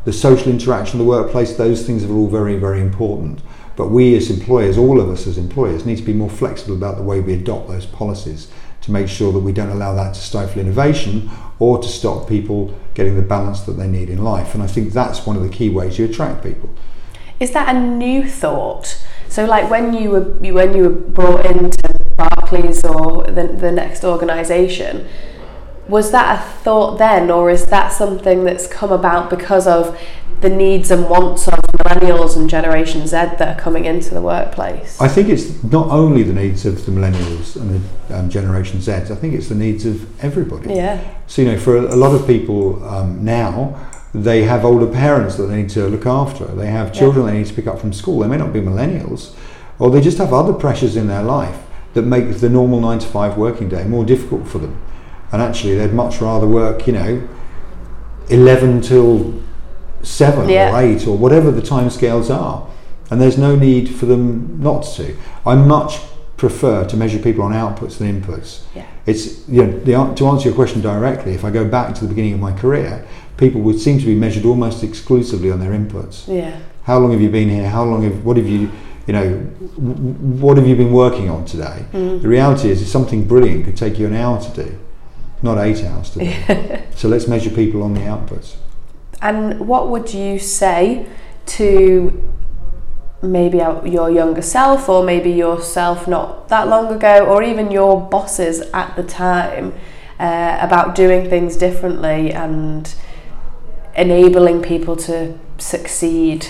the 0.04 0.12
social 0.12 0.52
interaction 0.52 1.00
in 1.00 1.06
the 1.06 1.10
workplace, 1.10 1.54
those 1.54 1.82
things 1.82 2.04
are 2.04 2.12
all 2.12 2.26
very, 2.28 2.56
very 2.56 2.80
important. 2.80 3.40
But 3.74 3.90
we 3.90 4.16
as 4.16 4.28
employers, 4.30 4.76
all 4.76 5.00
of 5.00 5.08
us 5.08 5.26
as 5.26 5.38
employers, 5.38 5.86
need 5.86 5.96
to 5.96 6.02
be 6.02 6.12
more 6.12 6.28
flexible 6.28 6.74
about 6.74 6.96
the 6.98 7.02
way 7.02 7.20
we 7.20 7.32
adopt 7.32 7.68
those 7.68 7.86
policies 7.86 8.48
to 8.82 8.92
make 8.92 9.08
sure 9.08 9.32
that 9.32 9.40
we 9.40 9.52
don't 9.52 9.70
allow 9.70 9.94
that 9.94 10.14
to 10.14 10.20
stifle 10.20 10.60
innovation 10.60 11.30
or 11.58 11.78
to 11.78 11.88
stop 11.88 12.28
people 12.28 12.78
getting 12.94 13.16
the 13.16 13.22
balance 13.22 13.60
that 13.62 13.72
they 13.72 13.88
need 13.88 14.08
in 14.08 14.22
life. 14.22 14.54
And 14.54 14.62
I 14.62 14.66
think 14.66 14.92
that's 14.92 15.26
one 15.26 15.36
of 15.36 15.42
the 15.42 15.48
key 15.48 15.68
ways 15.68 15.98
you 15.98 16.04
attract 16.04 16.42
people. 16.42 16.70
Is 17.40 17.52
that 17.52 17.74
a 17.74 17.78
new 17.78 18.28
thought? 18.28 19.04
So, 19.28 19.44
like 19.44 19.70
when 19.70 19.92
you 19.92 20.10
were 20.10 20.22
when 20.22 20.74
you 20.74 20.82
were 20.84 20.88
brought 20.88 21.46
into 21.46 21.78
Barclays 22.16 22.84
or 22.84 23.24
the, 23.24 23.46
the 23.46 23.70
next 23.70 24.02
organisation, 24.04 25.06
was 25.88 26.10
that 26.10 26.38
a 26.38 26.42
thought 26.62 26.98
then, 26.98 27.30
or 27.30 27.50
is 27.50 27.66
that 27.66 27.92
something 27.92 28.44
that's 28.44 28.66
come 28.66 28.90
about 28.90 29.30
because 29.30 29.66
of 29.66 29.98
the 30.40 30.48
needs 30.48 30.90
and 30.90 31.08
wants 31.08 31.48
of 31.48 31.54
millennials 31.54 32.36
and 32.36 32.48
Generation 32.48 33.06
Z 33.06 33.10
that 33.10 33.40
are 33.40 33.60
coming 33.60 33.84
into 33.84 34.14
the 34.14 34.22
workplace? 34.22 35.00
I 35.00 35.08
think 35.08 35.28
it's 35.28 35.62
not 35.64 35.88
only 35.88 36.22
the 36.22 36.32
needs 36.32 36.66
of 36.66 36.84
the 36.86 36.92
millennials 36.92 37.56
and 37.56 37.82
the 38.08 38.18
um, 38.18 38.30
Generation 38.30 38.80
Z, 38.80 38.92
I 38.92 39.00
think 39.14 39.34
it's 39.34 39.48
the 39.48 39.54
needs 39.54 39.86
of 39.86 40.24
everybody. 40.24 40.74
yeah, 40.74 41.02
So, 41.26 41.42
you 41.42 41.52
know, 41.52 41.58
for 41.58 41.76
a, 41.76 41.94
a 41.94 41.96
lot 41.96 42.14
of 42.14 42.26
people 42.26 42.84
um, 42.88 43.24
now, 43.24 43.90
they 44.14 44.42
have 44.44 44.64
older 44.64 44.86
parents 44.86 45.36
that 45.36 45.44
they 45.44 45.56
need 45.62 45.70
to 45.70 45.86
look 45.88 46.06
after. 46.06 46.44
They 46.46 46.68
have 46.68 46.92
children 46.92 47.26
they 47.26 47.38
need 47.38 47.46
to 47.46 47.54
pick 47.54 47.66
up 47.66 47.78
from 47.78 47.92
school. 47.92 48.20
They 48.20 48.28
may 48.28 48.38
not 48.38 48.52
be 48.52 48.60
millennials, 48.60 49.34
or 49.78 49.90
they 49.90 50.00
just 50.00 50.18
have 50.18 50.32
other 50.32 50.52
pressures 50.52 50.96
in 50.96 51.08
their 51.08 51.22
life 51.22 51.58
that 51.94 52.02
make 52.02 52.38
the 52.38 52.48
normal 52.48 52.80
nine 52.80 52.98
to 52.98 53.06
five 53.06 53.36
working 53.36 53.68
day 53.68 53.84
more 53.84 54.04
difficult 54.04 54.46
for 54.46 54.58
them. 54.58 54.80
And 55.30 55.42
actually, 55.42 55.74
they'd 55.76 55.92
much 55.92 56.20
rather 56.20 56.46
work, 56.46 56.86
you 56.86 56.94
know, 56.94 57.28
11 58.30 58.82
till 58.82 59.34
7 60.02 60.48
Yeah. 60.48 60.74
or 60.76 60.80
8 60.82 61.06
or 61.06 61.16
whatever 61.16 61.50
the 61.50 61.62
time 61.62 61.90
scales 61.90 62.30
are. 62.30 62.66
And 63.10 63.20
there's 63.20 63.38
no 63.38 63.56
need 63.56 63.88
for 63.88 64.06
them 64.06 64.58
not 64.62 64.82
to. 64.96 65.16
I 65.46 65.54
much 65.54 66.00
prefer 66.36 66.84
to 66.84 66.96
measure 66.96 67.18
people 67.18 67.42
on 67.42 67.52
outputs 67.52 67.98
than 67.98 68.06
inputs 68.22 68.62
yeah, 68.72 68.86
it's 69.06 69.48
you 69.48 69.64
know 69.64 69.72
the, 69.80 70.14
to 70.14 70.24
answer 70.28 70.48
your 70.48 70.54
question 70.54 70.80
directly 70.80 71.32
if 71.34 71.44
i 71.44 71.50
go 71.50 71.64
back 71.64 71.92
to 71.96 72.02
the 72.02 72.06
beginning 72.08 72.32
of 72.32 72.38
my 72.38 72.52
career 72.52 73.04
people 73.36 73.60
would 73.60 73.80
seem 73.80 73.98
to 73.98 74.06
be 74.06 74.14
measured 74.14 74.44
almost 74.44 74.84
exclusively 74.84 75.50
on 75.50 75.58
their 75.58 75.72
inputs 75.72 76.28
yeah, 76.32 76.56
how 76.84 76.96
long 76.96 77.10
have 77.10 77.20
you 77.20 77.28
been 77.28 77.48
here 77.48 77.68
how 77.68 77.82
long 77.82 78.04
have 78.04 78.24
what 78.24 78.36
have 78.36 78.46
you 78.46 78.70
you 79.08 79.12
know 79.14 79.30
what 80.40 80.56
have 80.56 80.64
you 80.64 80.76
been 80.76 80.92
working 80.92 81.28
on 81.28 81.44
today 81.44 81.84
Mm. 81.92 82.22
the 82.22 82.28
reality 82.28 82.70
is, 82.70 82.80
is 82.82 82.88
something 82.92 83.24
brilliant 83.26 83.64
could 83.64 83.76
take 83.76 83.98
you 83.98 84.06
an 84.06 84.14
hour 84.14 84.40
to 84.40 84.62
do 84.64 84.78
not 85.42 85.58
eight 85.58 85.82
hours 85.82 86.08
to 86.10 86.20
do 86.20 86.32
so 86.94 87.08
let's 87.08 87.26
measure 87.26 87.50
people 87.50 87.82
on 87.82 87.94
the 87.94 88.00
outputs 88.02 88.54
And 89.20 89.66
what 89.66 89.88
would 89.90 90.14
you 90.14 90.38
say 90.38 91.06
to 91.46 92.24
maybe 93.20 93.58
your 93.58 94.10
younger 94.10 94.42
self, 94.42 94.88
or 94.88 95.02
maybe 95.02 95.30
yourself 95.30 96.06
not 96.06 96.48
that 96.48 96.68
long 96.68 96.94
ago, 96.94 97.26
or 97.26 97.42
even 97.42 97.70
your 97.70 98.00
bosses 98.00 98.60
at 98.72 98.94
the 98.94 99.02
time 99.02 99.74
uh, 100.20 100.58
about 100.60 100.94
doing 100.94 101.28
things 101.28 101.56
differently 101.56 102.32
and 102.32 102.94
enabling 103.96 104.62
people 104.62 104.94
to 104.96 105.36
succeed? 105.58 106.46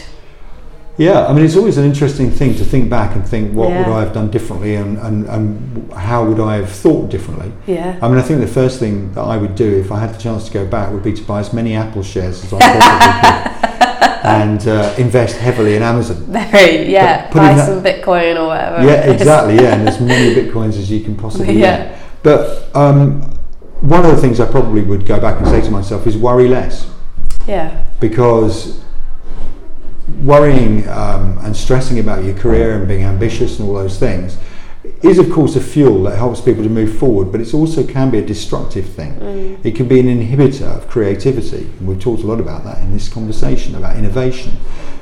Yeah, 0.98 1.26
I 1.26 1.32
mean, 1.32 1.44
it's 1.44 1.54
always 1.54 1.78
an 1.78 1.84
interesting 1.84 2.28
thing 2.28 2.56
to 2.56 2.64
think 2.64 2.90
back 2.90 3.14
and 3.14 3.24
think, 3.26 3.54
what 3.54 3.68
would 3.70 3.87
I 3.87 4.00
have 4.00 4.12
done 4.12 4.30
differently 4.32 4.74
and, 4.74 4.98
and, 4.98 5.26
and 5.28 5.92
how 5.92 6.24
would 6.24 6.40
I 6.40 6.56
have 6.56 6.70
thought 6.70 7.08
differently? 7.08 7.52
Yeah. 7.68 7.96
I 8.02 8.08
mean, 8.08 8.18
I 8.18 8.22
think 8.22 8.40
the 8.40 8.48
first 8.48 8.80
thing 8.80 9.12
that 9.12 9.20
I 9.22 9.37
would 9.37 9.54
do 9.54 9.78
if 9.78 9.92
I 9.92 10.00
had 10.00 10.12
the 10.12 10.18
chance 10.18 10.46
to 10.48 10.52
go 10.52 10.66
back 10.66 10.92
would 10.92 11.04
be 11.04 11.12
to 11.12 11.22
buy 11.22 11.38
as 11.38 11.52
many 11.52 11.74
Apple 11.76 12.02
shares 12.02 12.42
as 12.44 12.52
I 12.52 12.58
possibly 12.58 13.30
could 13.30 14.24
and 14.24 14.66
uh, 14.66 14.92
invest 14.98 15.37
heavily 15.37 15.76
in 15.76 15.82
Amazon. 15.84 16.16
Very, 16.32 16.90
yeah. 16.90 17.30
Buy 17.32 17.54
that- 17.54 17.66
some 17.68 17.80
Bitcoin 17.80 18.37
or 18.37 18.48
whatever. 18.48 18.84
Yeah, 18.84 19.12
exactly. 19.12 19.54
Yeah, 19.54 19.76
and 19.76 19.88
as 19.88 20.00
many 20.00 20.34
bitcoins 20.34 20.70
as 20.78 20.90
you 20.90 21.00
can 21.04 21.14
possibly 21.16 21.61
Yeah. 21.61 21.90
get. 21.90 21.98
But 22.24 22.74
um, 22.76 23.22
one 23.82 24.04
of 24.04 24.11
the 24.11 24.20
things 24.20 24.40
I 24.40 24.50
probably 24.50 24.82
would 24.82 25.06
go 25.06 25.20
back 25.20 25.38
and 25.38 25.46
say 25.46 25.61
to 25.61 25.70
myself 25.70 26.08
is 26.08 26.16
worry 26.16 26.48
less 26.48 26.90
Yeah. 27.46 27.84
because 28.00 28.82
worrying 30.23 30.88
um, 30.88 31.38
and 31.38 31.57
stressing 31.57 31.99
about 31.99 32.25
your 32.25 32.35
career 32.35 32.77
and 32.77 32.88
being 32.88 33.05
ambitious 33.05 33.59
and 33.59 33.68
all 33.68 33.75
those 33.75 33.99
things 33.99 34.38
is 35.03 35.18
of 35.18 35.31
course 35.31 35.55
a 35.55 35.61
fuel 35.61 36.03
that 36.05 36.16
helps 36.16 36.40
people 36.40 36.62
to 36.62 36.68
move 36.68 36.97
forward 36.99 37.31
but 37.31 37.40
it 37.40 37.53
also 37.55 37.87
can 37.87 38.11
be 38.11 38.18
a 38.18 38.25
destructive 38.25 38.87
thing. 38.87 39.14
Mm. 39.14 39.64
it 39.64 39.77
can 39.77 39.87
be 39.87 40.01
an 40.01 40.07
inhibitor 40.07 40.77
of 40.77 40.88
creativity. 40.88 41.64
And 41.79 41.87
we've 41.87 42.01
talked 42.01 42.23
a 42.23 42.27
lot 42.27 42.40
about 42.40 42.64
that 42.64 42.79
in 42.79 42.92
this 42.92 43.09
conversation 43.09 43.75
about 43.75 43.97
innovation. 43.97 44.57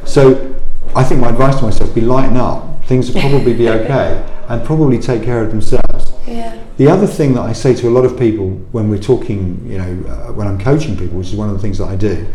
So 0.05 0.55
i 0.95 1.03
think 1.03 1.21
my 1.21 1.29
advice 1.29 1.57
to 1.57 1.63
myself 1.63 1.95
be 1.95 2.01
lighten 2.01 2.37
up. 2.37 2.85
Things 2.87 3.13
will 3.13 3.21
probably 3.21 3.55
be 3.55 3.69
okay 3.79 4.25
and 4.49 4.65
probably 4.65 4.99
take 4.99 5.23
care 5.23 5.43
of 5.43 5.51
themselves. 5.51 6.13
Yeah. 6.27 6.61
the 6.77 6.89
other 6.89 7.07
thing 7.07 7.35
that 7.35 7.43
I 7.43 7.53
say 7.53 7.73
to 7.75 7.89
a 7.89 7.91
lot 7.91 8.05
of 8.05 8.19
people 8.19 8.51
when 8.73 8.91
we're 8.91 9.03
talking, 9.03 9.65
you 9.65 9.79
know, 9.79 10.09
uh, 10.11 10.33
when 10.33 10.49
I'm 10.49 10.59
coaching 10.59 10.97
people, 10.97 11.19
which 11.19 11.29
is 11.29 11.37
one 11.37 11.49
of 11.49 11.55
the 11.55 11.63
things 11.63 11.79
that 11.79 11.87
I 11.87 11.95
do, 11.95 12.27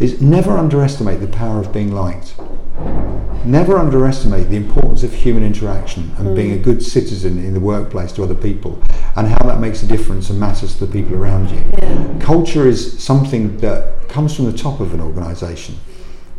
is 0.00 0.20
never 0.20 0.56
underestimate 0.56 1.20
the 1.20 1.28
power 1.28 1.60
of 1.60 1.72
being 1.72 1.92
liked. 1.92 2.34
Never 3.44 3.76
underestimate 3.78 4.48
the 4.48 4.56
importance 4.56 5.02
of 5.02 5.12
human 5.12 5.44
interaction 5.44 6.10
and 6.16 6.34
being 6.34 6.52
a 6.52 6.56
mm. 6.56 6.62
good 6.62 6.82
citizen 6.82 7.38
in 7.38 7.52
the 7.52 7.60
workplace 7.60 8.10
to 8.12 8.22
other 8.22 8.34
people 8.34 8.82
and 9.16 9.28
how 9.28 9.46
that 9.46 9.60
makes 9.60 9.82
a 9.82 9.86
difference 9.86 10.30
and 10.30 10.40
matters 10.40 10.74
to 10.76 10.86
the 10.86 10.92
people 10.92 11.14
around 11.14 11.50
you. 11.50 11.62
Yeah. 11.78 12.18
Culture 12.20 12.66
is 12.66 13.02
something 13.02 13.58
that 13.58 14.08
comes 14.08 14.34
from 14.34 14.46
the 14.46 14.56
top 14.56 14.80
of 14.80 14.94
an 14.94 15.00
organisation, 15.00 15.76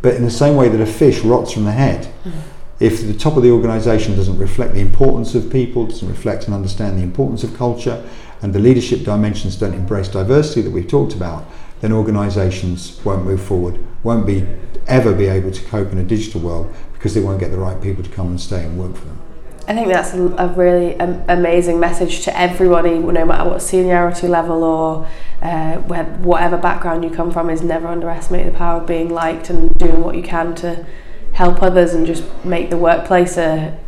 but 0.02 0.14
in 0.14 0.24
the 0.24 0.30
same 0.30 0.56
way 0.56 0.68
that 0.68 0.80
a 0.80 0.86
fish 0.86 1.20
rots 1.20 1.52
from 1.52 1.64
the 1.64 1.72
head, 1.72 2.12
mm. 2.24 2.32
if 2.80 3.06
the 3.06 3.14
top 3.14 3.36
of 3.36 3.44
the 3.44 3.50
organisation 3.50 4.16
doesn't 4.16 4.38
reflect 4.38 4.74
the 4.74 4.80
importance 4.80 5.34
of 5.36 5.50
people, 5.50 5.86
doesn't 5.86 6.08
reflect 6.08 6.46
and 6.46 6.54
understand 6.54 6.98
the 6.98 7.02
importance 7.02 7.44
of 7.44 7.56
culture, 7.56 8.04
and 8.42 8.52
the 8.52 8.58
leadership 8.58 9.04
dimensions 9.04 9.56
don't 9.56 9.74
embrace 9.74 10.08
diversity 10.08 10.60
that 10.60 10.70
we've 10.70 10.88
talked 10.88 11.14
about, 11.14 11.44
then 11.86 11.92
organisations 11.92 13.00
won't 13.04 13.24
move 13.24 13.40
forward, 13.40 13.78
won't 14.02 14.26
be 14.26 14.44
ever 14.88 15.14
be 15.14 15.26
able 15.26 15.52
to 15.52 15.62
cope 15.66 15.92
in 15.92 15.98
a 15.98 16.02
digital 16.02 16.40
world 16.40 16.74
because 16.94 17.14
they 17.14 17.20
won't 17.20 17.38
get 17.38 17.52
the 17.52 17.58
right 17.58 17.80
people 17.80 18.02
to 18.02 18.10
come 18.10 18.26
and 18.26 18.40
stay 18.40 18.64
and 18.64 18.76
work 18.76 18.96
for 18.96 19.04
them. 19.04 19.20
I 19.68 19.74
think 19.74 19.86
that's 19.88 20.12
a, 20.12 20.52
really 20.56 20.98
um, 20.98 21.22
amazing 21.28 21.78
message 21.78 22.22
to 22.24 22.36
everybody, 22.36 22.98
no 22.98 23.24
matter 23.24 23.48
what 23.48 23.62
seniority 23.62 24.26
level 24.26 24.64
or 24.64 25.08
uh, 25.42 25.76
where, 25.76 26.04
whatever 26.04 26.56
background 26.56 27.04
you 27.04 27.10
come 27.10 27.30
from, 27.30 27.50
is 27.50 27.62
never 27.62 27.86
underestimate 27.86 28.46
the 28.46 28.58
power 28.58 28.80
of 28.80 28.86
being 28.88 29.08
liked 29.08 29.48
and 29.48 29.72
doing 29.74 30.02
what 30.02 30.16
you 30.16 30.22
can 30.24 30.56
to 30.56 30.84
help 31.34 31.62
others 31.62 31.94
and 31.94 32.04
just 32.04 32.24
make 32.44 32.70
the 32.70 32.76
workplace 32.76 33.36
a 33.36 33.78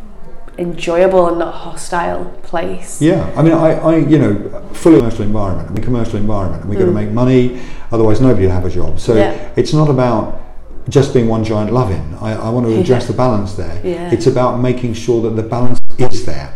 enjoyable 0.58 1.28
and 1.28 1.38
not 1.38 1.54
hostile 1.54 2.24
place. 2.42 3.00
Yeah, 3.00 3.32
I 3.36 3.42
mean, 3.42 3.52
I, 3.52 3.74
I 3.74 3.96
you 3.98 4.18
know, 4.18 4.34
fully 4.72 4.98
commercial 4.98 5.22
environment, 5.22 5.70
I 5.70 5.72
mean, 5.72 5.84
commercial 5.84 6.16
environment, 6.16 6.62
and 6.62 6.70
we've 6.70 6.78
got 6.78 6.86
to 6.86 6.90
Mm. 6.90 6.94
make 6.94 7.10
money, 7.10 7.60
otherwise 7.92 8.20
nobody 8.20 8.46
will 8.46 8.52
have 8.52 8.64
a 8.64 8.70
job. 8.70 8.98
So 8.98 9.14
Yeah. 9.14 9.34
it's 9.56 9.72
not 9.72 9.88
about, 9.88 10.40
just 10.88 11.12
being 11.12 11.28
one 11.28 11.44
giant 11.44 11.72
loving. 11.72 12.16
I, 12.20 12.32
I 12.34 12.48
want 12.48 12.66
to 12.66 12.80
address 12.80 13.06
the 13.06 13.12
balance 13.12 13.54
there. 13.54 13.80
Yeah. 13.84 14.10
It's 14.10 14.26
about 14.26 14.58
making 14.58 14.94
sure 14.94 15.20
that 15.22 15.36
the 15.36 15.42
balance 15.42 15.78
is 15.98 16.24
there. 16.24 16.52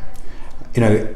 You 0.75 0.81
know, 0.81 1.15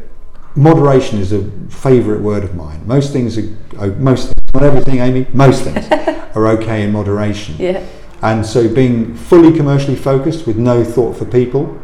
moderation 0.55 1.19
is 1.19 1.33
a 1.33 1.43
favourite 1.71 2.21
word 2.21 2.45
of 2.45 2.55
mine. 2.55 2.87
Most 2.87 3.13
things 3.13 3.39
are 3.39 3.49
oh, 3.79 3.91
most 3.93 4.27
things, 4.27 4.35
not 4.55 4.63
everything, 4.63 4.99
Amy. 4.99 5.27
Most 5.33 5.65
things 5.65 5.87
are 6.37 6.47
okay 6.49 6.83
in 6.83 6.93
moderation. 6.93 7.57
Yeah. 7.59 7.83
And 8.21 8.45
so 8.45 8.69
being 8.73 9.15
fully 9.15 9.57
commercially 9.57 9.97
focused 9.97 10.47
with 10.47 10.59
no 10.59 10.85
thought 10.85 11.17
for 11.17 11.25
people 11.25 11.81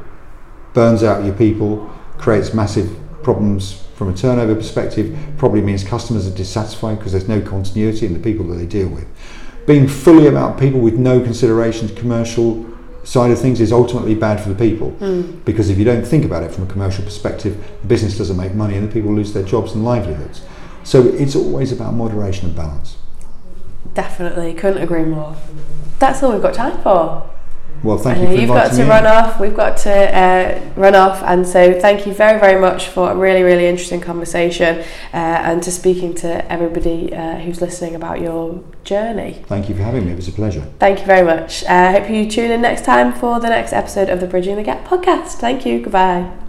burns 0.75 1.03
out 1.03 1.25
your 1.25 1.35
people, 1.35 1.91
creates 2.19 2.55
massive 2.55 2.97
problems 3.23 3.83
from 3.95 4.09
a 4.09 4.17
turnover 4.17 4.55
perspective, 4.55 5.17
probably 5.37 5.61
means 5.61 5.85
customers 5.85 6.27
are 6.27 6.35
dissatisfied 6.35 6.99
because 6.99 7.13
there's 7.13 7.29
no 7.29 7.41
continuity 7.41 8.07
in 8.07 8.13
the 8.15 8.19
people 8.19 8.47
that 8.49 8.57
they 8.57 8.67
deal 8.67 8.89
with. 8.89 9.07
Being 9.67 9.87
fully 9.87 10.27
about 10.27 10.59
people 10.59 10.81
with 10.81 10.95
no 10.95 11.21
consideration 11.21 11.89
to 11.89 11.95
commercial 11.95 12.67
side 13.05 13.31
of 13.31 13.41
things 13.41 13.61
is 13.61 13.73
ultimately 13.73 14.15
bad 14.15 14.41
for 14.41 14.49
the 14.49 14.55
people 14.55 14.91
hmm. 14.91 15.39
because 15.45 15.71
if 15.71 15.79
you 15.79 15.85
don't 15.85 16.05
think 16.05 16.25
about 16.25 16.43
it 16.43 16.53
from 16.53 16.65
a 16.65 16.67
commercial 16.67 17.05
perspective, 17.05 17.65
the 17.83 17.87
business 17.87 18.19
doesn't 18.19 18.37
make 18.37 18.55
money 18.55 18.77
and 18.77 18.89
the 18.89 18.93
people 18.93 19.13
lose 19.13 19.33
their 19.33 19.43
jobs 19.43 19.73
and 19.73 19.85
livelihoods. 19.85 20.43
So 20.85 21.07
it's 21.07 21.37
always 21.37 21.71
about 21.71 21.95
moderation 21.95 22.47
and 22.47 22.57
balance. 22.57 22.97
Definitely, 23.95 24.55
couldn't 24.55 24.83
agree 24.83 25.05
more. 25.05 25.37
That's 25.99 26.23
all 26.23 26.33
we've 26.33 26.43
got 26.43 26.55
time 26.55 26.81
for. 26.83 27.29
Well, 27.83 27.99
thank 27.99 28.21
you 28.21 28.27
for 28.27 28.33
you've 28.41 28.49
got 28.49 28.73
to 28.73 28.85
run 28.85 29.07
off. 29.07 29.41
We've 29.41 29.57
got 29.57 29.77
to 29.79 30.17
uh, 30.17 30.61
run 30.77 30.95
off, 30.95 31.23
and 31.23 31.47
so 31.47 31.79
thank 31.81 32.07
you 32.07 32.15
very, 32.15 32.39
very 32.39 32.61
much 32.61 32.89
for 32.89 33.11
a 33.11 33.17
really, 33.17 33.43
really 33.43 33.67
interesting 33.67 34.01
conversation 34.01 34.79
uh, 35.13 35.17
and 35.17 35.63
to 35.65 35.73
speaking 35.73 36.15
to 36.17 36.51
everybody 36.51 37.13
uh, 37.15 37.39
who's 37.39 37.61
listening 37.61 37.95
about 37.95 38.21
your 38.21 38.63
journey. 38.85 39.43
Thank 39.47 39.69
you 39.69 39.75
for 39.75 39.83
having 39.83 40.07
me. 40.07 40.13
It 40.13 40.17
was 40.17 40.29
a 40.29 40.33
pleasure. 40.33 40.63
Thank 40.79 41.01
you 41.01 41.07
very 41.07 41.27
much. 41.27 41.65
I 41.65 41.87
uh, 41.87 42.01
hope 42.01 42.11
you 42.11 42.31
tune 42.31 42.51
in 42.51 42.63
next 42.63 42.85
time 42.85 43.13
for 43.13 43.41
the 43.41 43.49
next 43.49 43.73
episode 43.73 44.09
of 44.09 44.21
the 44.21 44.27
Bridging 44.27 44.57
the 44.57 44.63
Gap 44.63 44.87
podcast. 44.87 45.35
Thank 45.35 45.67
you. 45.67 45.81
Goodbye. 45.81 46.42